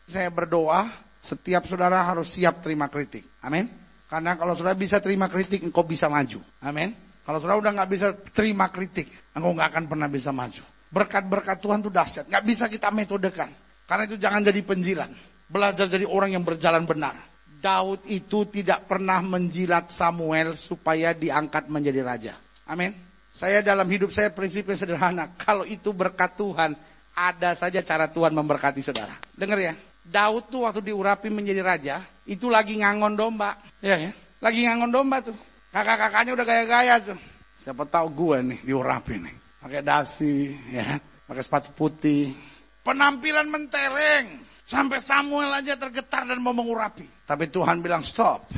Saya 0.06 0.30
berdoa 0.30 0.86
setiap 1.18 1.66
saudara 1.66 2.06
harus 2.06 2.30
siap 2.30 2.62
terima 2.62 2.86
kritik. 2.86 3.26
Amin. 3.42 3.66
Karena 4.06 4.38
kalau 4.38 4.54
saudara 4.54 4.78
bisa 4.78 5.02
terima 5.02 5.26
kritik, 5.26 5.66
engkau 5.66 5.82
bisa 5.82 6.06
maju. 6.06 6.38
Amin. 6.62 6.94
Kalau 7.26 7.42
saudara 7.42 7.58
udah 7.58 7.72
nggak 7.74 7.90
bisa 7.90 8.14
terima 8.34 8.70
kritik, 8.70 9.10
engkau 9.34 9.50
nggak 9.50 9.70
akan 9.74 9.84
pernah 9.90 10.06
bisa 10.06 10.30
maju. 10.30 10.62
Berkat-berkat 10.90 11.62
Tuhan 11.62 11.78
itu 11.80 11.90
dahsyat, 11.90 12.26
nggak 12.26 12.44
bisa 12.44 12.66
kita 12.66 12.90
metodekan. 12.90 13.50
Karena 13.86 14.06
itu 14.10 14.18
jangan 14.18 14.42
jadi 14.42 14.60
penjilan. 14.62 15.10
Belajar 15.50 15.86
jadi 15.90 16.06
orang 16.06 16.34
yang 16.34 16.42
berjalan 16.46 16.86
benar. 16.86 17.14
Daud 17.60 18.06
itu 18.08 18.46
tidak 18.48 18.88
pernah 18.88 19.20
menjilat 19.20 19.92
Samuel 19.92 20.56
supaya 20.56 21.12
diangkat 21.12 21.68
menjadi 21.68 22.00
raja. 22.00 22.34
Amin. 22.70 22.94
Saya 23.30 23.62
dalam 23.62 23.86
hidup 23.86 24.10
saya 24.10 24.32
prinsipnya 24.34 24.74
sederhana. 24.74 25.30
Kalau 25.38 25.62
itu 25.62 25.94
berkat 25.94 26.34
Tuhan, 26.34 26.74
ada 27.14 27.54
saja 27.54 27.78
cara 27.84 28.10
Tuhan 28.10 28.34
memberkati 28.34 28.80
saudara. 28.82 29.14
Dengar 29.34 29.58
ya. 29.60 29.74
Daud 30.00 30.50
tuh 30.50 30.66
waktu 30.66 30.80
diurapi 30.90 31.28
menjadi 31.30 31.60
raja, 31.62 31.96
itu 32.26 32.50
lagi 32.50 32.80
ngangon 32.80 33.14
domba. 33.14 33.54
Ya, 33.84 34.00
ya. 34.00 34.10
Lagi 34.40 34.66
ngangon 34.66 34.90
domba 34.90 35.22
tuh. 35.22 35.36
Kakak-kakaknya 35.70 36.34
udah 36.34 36.46
gaya-gaya 36.48 36.94
tuh. 36.98 37.18
Siapa 37.60 37.84
tahu 37.86 38.08
gue 38.10 38.36
nih 38.54 38.58
diurapi 38.64 39.14
nih. 39.20 39.34
Pakai 39.60 39.84
dasi, 39.84 40.56
ya. 40.72 40.96
Pakai 41.28 41.42
sepatu 41.44 41.70
putih. 41.76 42.32
Penampilan 42.80 43.46
mentereng. 43.52 44.40
Sampai 44.64 45.04
Samuel 45.04 45.52
aja 45.52 45.76
tergetar 45.76 46.24
dan 46.24 46.40
mau 46.40 46.56
mengurapi. 46.56 47.04
Tapi 47.28 47.52
Tuhan 47.52 47.84
bilang 47.84 48.00
stop. 48.00 48.48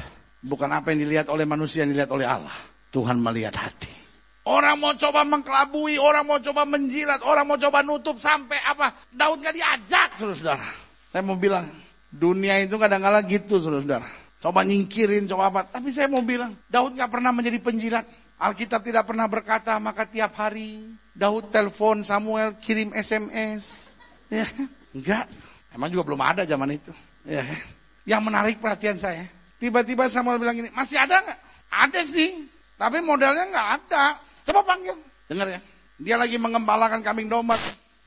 Bukan 0.43 0.71
apa 0.71 0.95
yang 0.95 1.07
dilihat 1.07 1.27
oleh 1.31 1.43
manusia 1.43 1.83
yang 1.83 1.91
dilihat 1.91 2.13
oleh 2.15 2.27
Allah. 2.29 2.55
Tuhan 2.93 3.19
melihat 3.19 3.57
hati. 3.57 3.91
Orang 4.43 4.83
mau 4.83 4.91
coba 4.99 5.23
mengkelabui, 5.23 6.03
orang 6.03 6.27
mau 6.27 6.39
coba 6.43 6.67
menjilat, 6.67 7.23
orang 7.23 7.47
mau 7.47 7.55
coba 7.55 7.79
nutup 7.87 8.19
sampai 8.19 8.59
apa. 8.67 8.91
Daud 9.15 9.39
gak 9.39 9.55
diajak, 9.55 10.19
saudara-saudara. 10.19 10.67
Saya 11.15 11.23
mau 11.23 11.39
bilang, 11.39 11.63
dunia 12.11 12.59
itu 12.59 12.75
kadang-kadang 12.75 13.23
gitu, 13.31 13.63
saudara-saudara. 13.63 14.03
Coba 14.43 14.67
nyingkirin, 14.67 15.31
coba 15.31 15.55
apa. 15.55 15.61
Tapi 15.71 15.95
saya 15.95 16.11
mau 16.11 16.27
bilang, 16.27 16.51
Daud 16.67 16.99
gak 16.99 17.07
pernah 17.07 17.31
menjadi 17.31 17.63
penjilat. 17.63 18.03
Alkitab 18.43 18.83
tidak 18.83 19.07
pernah 19.07 19.31
berkata, 19.31 19.79
maka 19.79 20.03
tiap 20.03 20.35
hari 20.35 20.83
Daud 21.15 21.55
telepon 21.55 22.03
Samuel, 22.03 22.59
kirim 22.59 22.91
SMS. 22.91 23.95
Ya, 24.27 24.43
enggak. 24.91 25.31
Emang 25.71 25.89
juga 25.95 26.11
belum 26.11 26.19
ada 26.19 26.43
zaman 26.43 26.75
itu. 26.75 26.91
Ya. 27.23 27.47
Yang 28.03 28.23
menarik 28.27 28.57
perhatian 28.59 28.99
saya. 28.99 29.23
Tiba-tiba 29.63 30.11
Samuel 30.11 30.43
bilang 30.43 30.59
gini, 30.59 30.75
masih 30.75 30.99
ada 30.99 31.23
nggak? 31.23 31.39
Ada 31.71 32.01
sih, 32.03 32.51
tapi 32.75 32.99
modalnya 32.99 33.47
nggak 33.47 33.69
ada. 33.79 34.19
Coba 34.43 34.67
panggil, 34.67 34.99
dengar 35.31 35.47
ya. 35.47 35.61
Dia 36.03 36.19
lagi 36.19 36.35
mengembalakan 36.35 36.99
kambing 36.99 37.31
domba. 37.31 37.55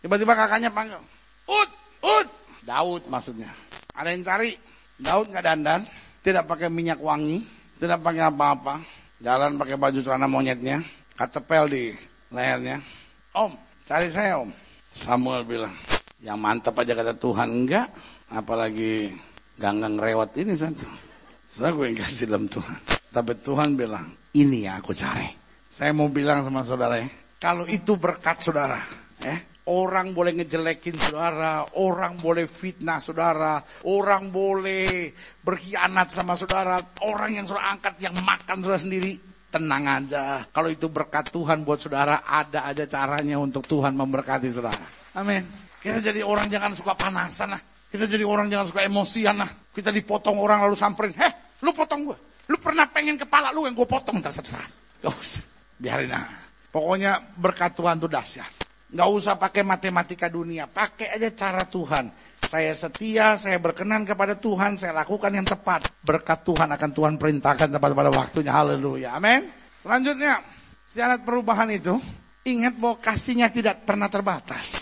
Tiba-tiba 0.04 0.36
kakaknya 0.36 0.68
panggil, 0.68 1.00
Ut, 1.48 1.70
Ut. 2.04 2.28
Daud 2.68 3.08
maksudnya. 3.08 3.48
Ada 3.96 4.12
yang 4.12 4.28
cari. 4.28 4.52
Daud 5.00 5.32
nggak 5.32 5.46
dandan, 5.48 5.82
tidak 6.20 6.44
pakai 6.44 6.68
minyak 6.68 7.00
wangi, 7.00 7.40
tidak 7.80 8.04
pakai 8.04 8.28
apa-apa. 8.28 8.84
Jalan 9.26 9.58
pakai 9.58 9.74
baju 9.74 10.06
celana 10.06 10.30
monyetnya, 10.30 10.86
katepel 11.18 11.66
di 11.66 11.84
lehernya. 12.30 12.78
Om, 13.34 13.58
cari 13.82 14.14
saya 14.14 14.38
om. 14.38 14.54
Samuel 14.94 15.42
bilang, 15.50 15.74
yang 16.22 16.38
mantap 16.38 16.78
aja 16.78 16.94
kata 16.94 17.18
Tuhan 17.18 17.50
enggak, 17.66 17.90
apalagi 18.30 19.10
ganggang 19.58 19.98
rewat 19.98 20.38
ini 20.38 20.54
satu. 20.54 20.86
Saya 21.50 21.74
gue 21.74 21.98
kasih 21.98 22.30
dalam 22.30 22.46
Tuhan. 22.46 22.78
Tapi 23.10 23.34
Tuhan 23.42 23.74
bilang, 23.74 24.14
ini 24.38 24.70
yang 24.70 24.78
aku 24.78 24.94
cari. 24.94 25.34
Saya 25.74 25.90
mau 25.90 26.06
bilang 26.06 26.46
sama 26.46 26.62
saudara 26.62 27.02
ya, 27.02 27.10
kalau 27.42 27.66
itu 27.66 27.98
berkat 27.98 28.46
saudara, 28.46 28.78
eh, 29.26 29.55
Orang 29.66 30.14
boleh 30.14 30.38
ngejelekin 30.38 30.94
saudara, 31.02 31.66
orang 31.82 32.22
boleh 32.22 32.46
fitnah 32.46 33.02
saudara, 33.02 33.58
orang 33.90 34.30
boleh 34.30 35.10
berkhianat 35.42 36.14
sama 36.14 36.38
saudara, 36.38 36.78
orang 37.02 37.42
yang 37.42 37.50
saudara 37.50 37.74
angkat 37.74 37.98
yang 37.98 38.14
makan 38.14 38.62
saudara 38.62 38.78
sendiri, 38.78 39.18
tenang 39.50 39.90
aja. 39.90 40.46
Kalau 40.54 40.70
itu 40.70 40.86
berkat 40.86 41.34
Tuhan 41.34 41.66
buat 41.66 41.82
saudara, 41.82 42.22
ada 42.30 42.70
aja 42.70 42.86
caranya 42.86 43.42
untuk 43.42 43.66
Tuhan 43.66 43.98
memberkati 43.98 44.54
saudara. 44.54 44.86
Amin. 45.18 45.42
Kita 45.82 45.98
jadi 45.98 46.22
orang 46.22 46.46
jangan 46.46 46.78
suka 46.78 46.94
panasan 46.94 47.58
lah. 47.58 47.62
Kita 47.90 48.06
jadi 48.06 48.22
orang 48.22 48.52
jangan 48.54 48.70
suka 48.70 48.86
emosian 48.86 49.42
lah. 49.42 49.50
Kita 49.74 49.90
dipotong 49.90 50.38
orang 50.38 50.62
lalu 50.62 50.78
samperin, 50.78 51.18
heh 51.18 51.34
lu 51.66 51.74
potong 51.74 52.06
gue. 52.06 52.18
Lu 52.54 52.62
pernah 52.62 52.86
pengen 52.86 53.18
kepala 53.18 53.50
lu 53.50 53.66
yang 53.66 53.74
gue 53.74 53.90
potong 53.90 54.22
terserah. 54.22 54.70
Gak 55.02 55.10
usah, 55.10 55.42
biarin 55.82 56.14
aja. 56.14 56.38
Pokoknya 56.70 57.18
berkat 57.40 57.74
Tuhan 57.74 57.98
itu 57.98 58.10
dahsyat. 58.12 58.65
Nggak 58.96 59.10
usah 59.12 59.36
pakai 59.36 59.68
matematika 59.68 60.32
dunia, 60.32 60.72
pakai 60.72 61.20
aja 61.20 61.28
cara 61.36 61.68
Tuhan. 61.68 62.08
Saya 62.48 62.72
setia, 62.72 63.36
saya 63.36 63.60
berkenan 63.60 64.08
kepada 64.08 64.40
Tuhan, 64.40 64.80
saya 64.80 64.96
lakukan 64.96 65.36
yang 65.36 65.44
tepat. 65.44 65.92
Berkat 66.00 66.48
Tuhan 66.48 66.72
akan 66.72 66.90
Tuhan 66.96 67.14
perintahkan 67.20 67.76
tepat 67.76 67.92
pada 67.92 68.08
waktunya. 68.16 68.56
Haleluya. 68.56 69.20
Amin. 69.20 69.52
Selanjutnya, 69.76 70.40
syarat 70.88 71.28
perubahan 71.28 71.68
itu, 71.76 72.00
ingat 72.48 72.80
bahwa 72.80 72.96
kasihnya 73.04 73.52
tidak 73.52 73.84
pernah 73.84 74.08
terbatas. 74.08 74.80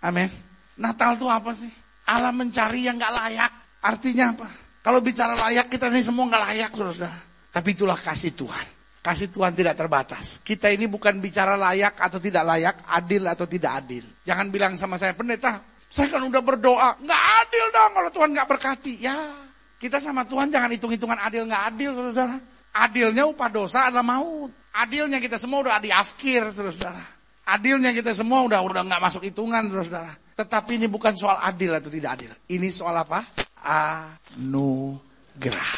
Amin. 0.00 0.32
Natal 0.80 1.20
itu 1.20 1.28
apa 1.28 1.52
sih? 1.52 1.68
Allah 2.08 2.32
mencari 2.32 2.88
yang 2.88 2.96
nggak 2.96 3.12
layak. 3.12 3.52
Artinya 3.84 4.24
apa? 4.40 4.48
Kalau 4.80 5.04
bicara 5.04 5.36
layak, 5.36 5.68
kita 5.68 5.92
ini 5.92 6.00
semua 6.00 6.32
nggak 6.32 6.44
layak, 6.48 6.70
saudara. 6.72 7.12
Tapi 7.52 7.68
itulah 7.76 8.00
kasih 8.00 8.32
Tuhan. 8.32 8.79
Kasih 9.00 9.32
Tuhan 9.32 9.56
tidak 9.56 9.80
terbatas. 9.80 10.44
Kita 10.44 10.68
ini 10.68 10.84
bukan 10.84 11.24
bicara 11.24 11.56
layak 11.56 11.96
atau 11.96 12.20
tidak 12.20 12.44
layak, 12.44 12.84
adil 12.84 13.24
atau 13.32 13.48
tidak 13.48 13.80
adil. 13.80 14.04
Jangan 14.28 14.52
bilang 14.52 14.76
sama 14.76 15.00
saya, 15.00 15.16
pendeta, 15.16 15.56
saya 15.88 16.12
kan 16.12 16.20
udah 16.20 16.44
berdoa. 16.44 17.00
Nggak 17.00 17.22
adil 17.40 17.64
dong 17.72 17.96
kalau 17.96 18.10
Tuhan 18.12 18.36
nggak 18.36 18.48
berkati. 18.52 19.00
Ya, 19.00 19.16
kita 19.80 20.04
sama 20.04 20.28
Tuhan 20.28 20.52
jangan 20.52 20.68
hitung-hitungan 20.76 21.16
adil 21.16 21.48
nggak 21.48 21.64
adil, 21.72 21.96
saudara. 21.96 22.36
Adilnya 22.76 23.24
upah 23.24 23.48
dosa 23.48 23.88
adalah 23.88 24.04
maut. 24.04 24.52
Adilnya 24.76 25.16
kita 25.16 25.40
semua 25.40 25.64
udah 25.64 25.80
di 25.80 25.88
akhir, 25.88 26.52
saudara. 26.52 27.00
Adilnya 27.48 27.96
kita 27.96 28.12
semua 28.12 28.44
udah 28.44 28.60
udah 28.60 28.84
nggak 28.84 29.00
masuk 29.00 29.24
hitungan, 29.24 29.64
saudara. 29.72 30.12
Tetapi 30.36 30.76
ini 30.76 30.92
bukan 30.92 31.16
soal 31.16 31.40
adil 31.40 31.72
atau 31.72 31.88
tidak 31.88 32.20
adil. 32.20 32.36
Ini 32.52 32.68
soal 32.68 33.00
apa? 33.00 33.24
Anugerah. 33.64 35.72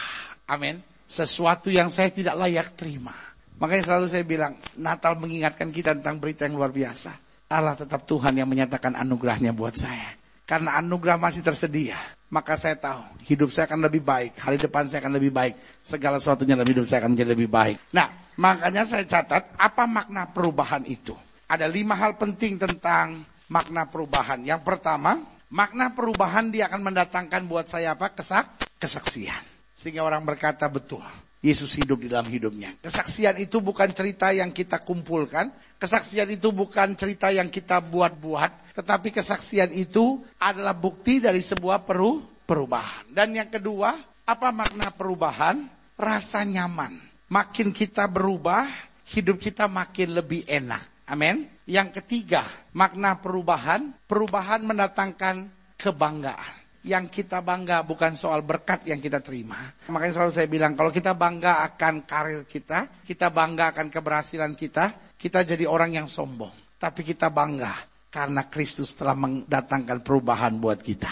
Amin 0.50 0.90
sesuatu 1.12 1.68
yang 1.68 1.92
saya 1.92 2.08
tidak 2.08 2.40
layak 2.40 2.72
terima. 2.72 3.12
Makanya 3.60 3.84
selalu 3.84 4.06
saya 4.08 4.24
bilang, 4.24 4.56
Natal 4.80 5.20
mengingatkan 5.20 5.68
kita 5.68 5.92
tentang 5.92 6.16
berita 6.16 6.48
yang 6.48 6.56
luar 6.56 6.72
biasa. 6.72 7.12
Allah 7.52 7.76
tetap 7.76 8.08
Tuhan 8.08 8.32
yang 8.32 8.48
menyatakan 8.48 8.96
anugerahnya 8.96 9.52
buat 9.52 9.76
saya. 9.76 10.16
Karena 10.48 10.80
anugerah 10.80 11.20
masih 11.20 11.44
tersedia. 11.44 12.00
Maka 12.32 12.56
saya 12.56 12.80
tahu 12.80 13.04
hidup 13.28 13.52
saya 13.52 13.68
akan 13.68 13.84
lebih 13.84 14.00
baik. 14.00 14.40
Hari 14.40 14.56
depan 14.56 14.88
saya 14.88 15.04
akan 15.04 15.20
lebih 15.20 15.28
baik. 15.36 15.54
Segala 15.84 16.16
sesuatunya 16.16 16.56
dalam 16.56 16.72
hidup 16.72 16.88
saya 16.88 17.04
akan 17.04 17.12
menjadi 17.12 17.30
lebih 17.36 17.50
baik. 17.52 17.76
Nah, 17.92 18.08
makanya 18.40 18.88
saya 18.88 19.04
catat 19.04 19.52
apa 19.60 19.84
makna 19.84 20.32
perubahan 20.32 20.80
itu. 20.88 21.12
Ada 21.44 21.68
lima 21.68 21.92
hal 21.92 22.16
penting 22.16 22.56
tentang 22.56 23.20
makna 23.52 23.84
perubahan. 23.84 24.40
Yang 24.48 24.64
pertama, 24.64 25.20
makna 25.52 25.92
perubahan 25.92 26.48
dia 26.48 26.72
akan 26.72 26.80
mendatangkan 26.88 27.44
buat 27.44 27.68
saya 27.68 27.92
apa? 27.92 28.16
Kesak, 28.16 28.80
kesaksian. 28.80 29.51
Sehingga 29.82 30.06
orang 30.06 30.22
berkata 30.22 30.70
betul. 30.70 31.02
Yesus 31.42 31.74
hidup 31.74 31.98
di 31.98 32.06
dalam 32.06 32.30
hidupnya. 32.30 32.70
Kesaksian 32.78 33.34
itu 33.42 33.58
bukan 33.58 33.90
cerita 33.90 34.30
yang 34.30 34.54
kita 34.54 34.78
kumpulkan. 34.78 35.50
Kesaksian 35.74 36.30
itu 36.30 36.54
bukan 36.54 36.94
cerita 36.94 37.34
yang 37.34 37.50
kita 37.50 37.82
buat-buat. 37.82 38.78
Tetapi 38.78 39.10
kesaksian 39.10 39.74
itu 39.74 40.22
adalah 40.38 40.70
bukti 40.70 41.18
dari 41.18 41.42
sebuah 41.42 41.82
peru 41.82 42.22
perubahan. 42.46 43.10
Dan 43.10 43.34
yang 43.34 43.50
kedua, 43.50 43.90
apa 44.22 44.54
makna 44.54 44.94
perubahan? 44.94 45.66
Rasa 45.98 46.46
nyaman. 46.46 47.02
Makin 47.26 47.74
kita 47.74 48.06
berubah, 48.06 48.70
hidup 49.10 49.42
kita 49.42 49.66
makin 49.66 50.14
lebih 50.14 50.46
enak. 50.46 51.10
Amin. 51.10 51.50
Yang 51.66 51.98
ketiga, 51.98 52.46
makna 52.70 53.18
perubahan. 53.18 53.90
Perubahan 54.06 54.62
mendatangkan 54.62 55.50
kebanggaan 55.74 56.61
yang 56.82 57.06
kita 57.06 57.38
bangga 57.38 57.86
bukan 57.86 58.18
soal 58.18 58.42
berkat 58.42 58.90
yang 58.90 58.98
kita 58.98 59.22
terima. 59.22 59.54
Makanya 59.86 60.14
selalu 60.18 60.32
saya 60.34 60.48
bilang 60.50 60.74
kalau 60.74 60.90
kita 60.90 61.14
bangga 61.14 61.62
akan 61.70 62.02
karir 62.02 62.42
kita, 62.42 62.90
kita 63.06 63.30
bangga 63.30 63.70
akan 63.70 63.86
keberhasilan 63.86 64.58
kita, 64.58 65.14
kita 65.14 65.46
jadi 65.46 65.64
orang 65.70 65.94
yang 65.94 66.08
sombong. 66.10 66.50
Tapi 66.82 67.06
kita 67.06 67.30
bangga 67.30 67.70
karena 68.10 68.50
Kristus 68.50 68.98
telah 68.98 69.14
mendatangkan 69.14 70.02
perubahan 70.02 70.58
buat 70.58 70.82
kita. 70.82 71.10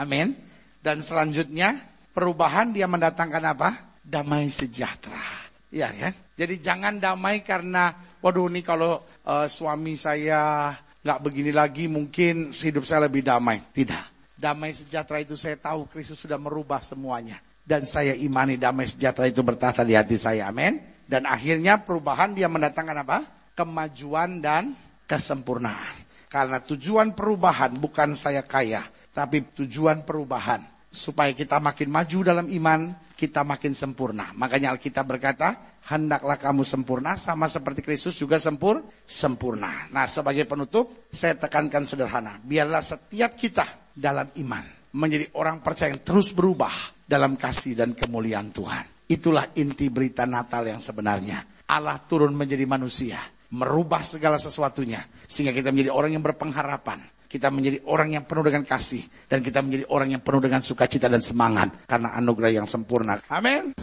Amin. 0.00 0.32
Dan 0.80 1.04
selanjutnya 1.04 1.76
perubahan 2.16 2.72
dia 2.72 2.88
mendatangkan 2.88 3.44
apa? 3.44 3.68
Damai 4.00 4.48
sejahtera. 4.48 5.20
Ya 5.68 5.92
kan? 5.92 6.16
Jadi 6.40 6.64
jangan 6.64 6.96
damai 6.96 7.44
karena 7.44 7.92
waduh 8.24 8.48
ini 8.48 8.64
kalau 8.64 9.04
uh, 9.28 9.44
suami 9.44 9.94
saya 9.94 10.72
nggak 11.04 11.20
begini 11.20 11.52
lagi 11.52 11.84
mungkin 11.86 12.56
hidup 12.56 12.88
saya 12.88 13.04
lebih 13.06 13.20
damai. 13.20 13.60
Tidak. 13.60 14.19
Damai 14.40 14.72
sejahtera 14.72 15.20
itu 15.20 15.36
saya 15.36 15.60
tahu 15.60 15.84
Kristus 15.92 16.24
sudah 16.24 16.40
merubah 16.40 16.80
semuanya. 16.80 17.36
Dan 17.60 17.84
saya 17.84 18.16
imani 18.16 18.56
damai 18.56 18.88
sejahtera 18.88 19.28
itu 19.28 19.44
bertahta 19.44 19.84
di 19.84 19.92
hati 19.92 20.16
saya. 20.16 20.48
Amin. 20.48 20.80
Dan 21.04 21.28
akhirnya 21.28 21.76
perubahan 21.84 22.32
dia 22.32 22.48
mendatangkan 22.48 23.04
apa? 23.04 23.18
Kemajuan 23.52 24.40
dan 24.40 24.72
kesempurnaan. 25.04 26.08
Karena 26.32 26.56
tujuan 26.64 27.12
perubahan 27.12 27.76
bukan 27.76 28.16
saya 28.16 28.40
kaya. 28.40 28.80
Tapi 29.12 29.44
tujuan 29.60 30.08
perubahan. 30.08 30.64
Supaya 30.88 31.36
kita 31.36 31.60
makin 31.60 31.92
maju 31.92 32.18
dalam 32.24 32.48
iman, 32.48 32.96
kita 33.20 33.44
makin 33.44 33.76
sempurna. 33.76 34.32
Makanya 34.32 34.72
Alkitab 34.72 35.04
berkata, 35.04 35.54
hendaklah 35.92 36.40
kamu 36.40 36.64
sempurna 36.64 37.14
sama 37.20 37.44
seperti 37.44 37.84
Kristus 37.84 38.16
juga 38.16 38.40
sempur 38.40 38.80
sempurna. 39.04 39.86
Nah, 39.92 40.08
sebagai 40.08 40.48
penutup, 40.48 41.06
saya 41.12 41.36
tekankan 41.36 41.84
sederhana, 41.84 42.40
biarlah 42.40 42.80
setiap 42.80 43.36
kita 43.36 43.68
dalam 44.00 44.32
iman. 44.40 44.64
Menjadi 44.96 45.30
orang 45.38 45.62
percaya 45.62 45.94
yang 45.94 46.02
terus 46.02 46.34
berubah 46.34 46.72
dalam 47.04 47.38
kasih 47.38 47.78
dan 47.78 47.94
kemuliaan 47.94 48.50
Tuhan. 48.50 49.06
Itulah 49.06 49.54
inti 49.54 49.86
berita 49.92 50.26
Natal 50.26 50.66
yang 50.66 50.82
sebenarnya. 50.82 51.66
Allah 51.70 52.00
turun 52.02 52.34
menjadi 52.34 52.66
manusia. 52.66 53.20
Merubah 53.54 54.02
segala 54.02 54.40
sesuatunya. 54.40 54.98
Sehingga 55.30 55.54
kita 55.54 55.70
menjadi 55.70 55.94
orang 55.94 56.18
yang 56.18 56.24
berpengharapan. 56.26 56.98
Kita 57.30 57.46
menjadi 57.54 57.86
orang 57.86 58.18
yang 58.18 58.24
penuh 58.26 58.42
dengan 58.50 58.66
kasih. 58.66 59.02
Dan 59.30 59.42
kita 59.46 59.62
menjadi 59.62 59.86
orang 59.90 60.18
yang 60.18 60.22
penuh 60.22 60.42
dengan 60.42 60.62
sukacita 60.62 61.06
dan 61.06 61.22
semangat. 61.22 61.86
Karena 61.86 62.14
anugerah 62.18 62.62
yang 62.62 62.66
sempurna. 62.66 63.22
Amin. 63.30 63.74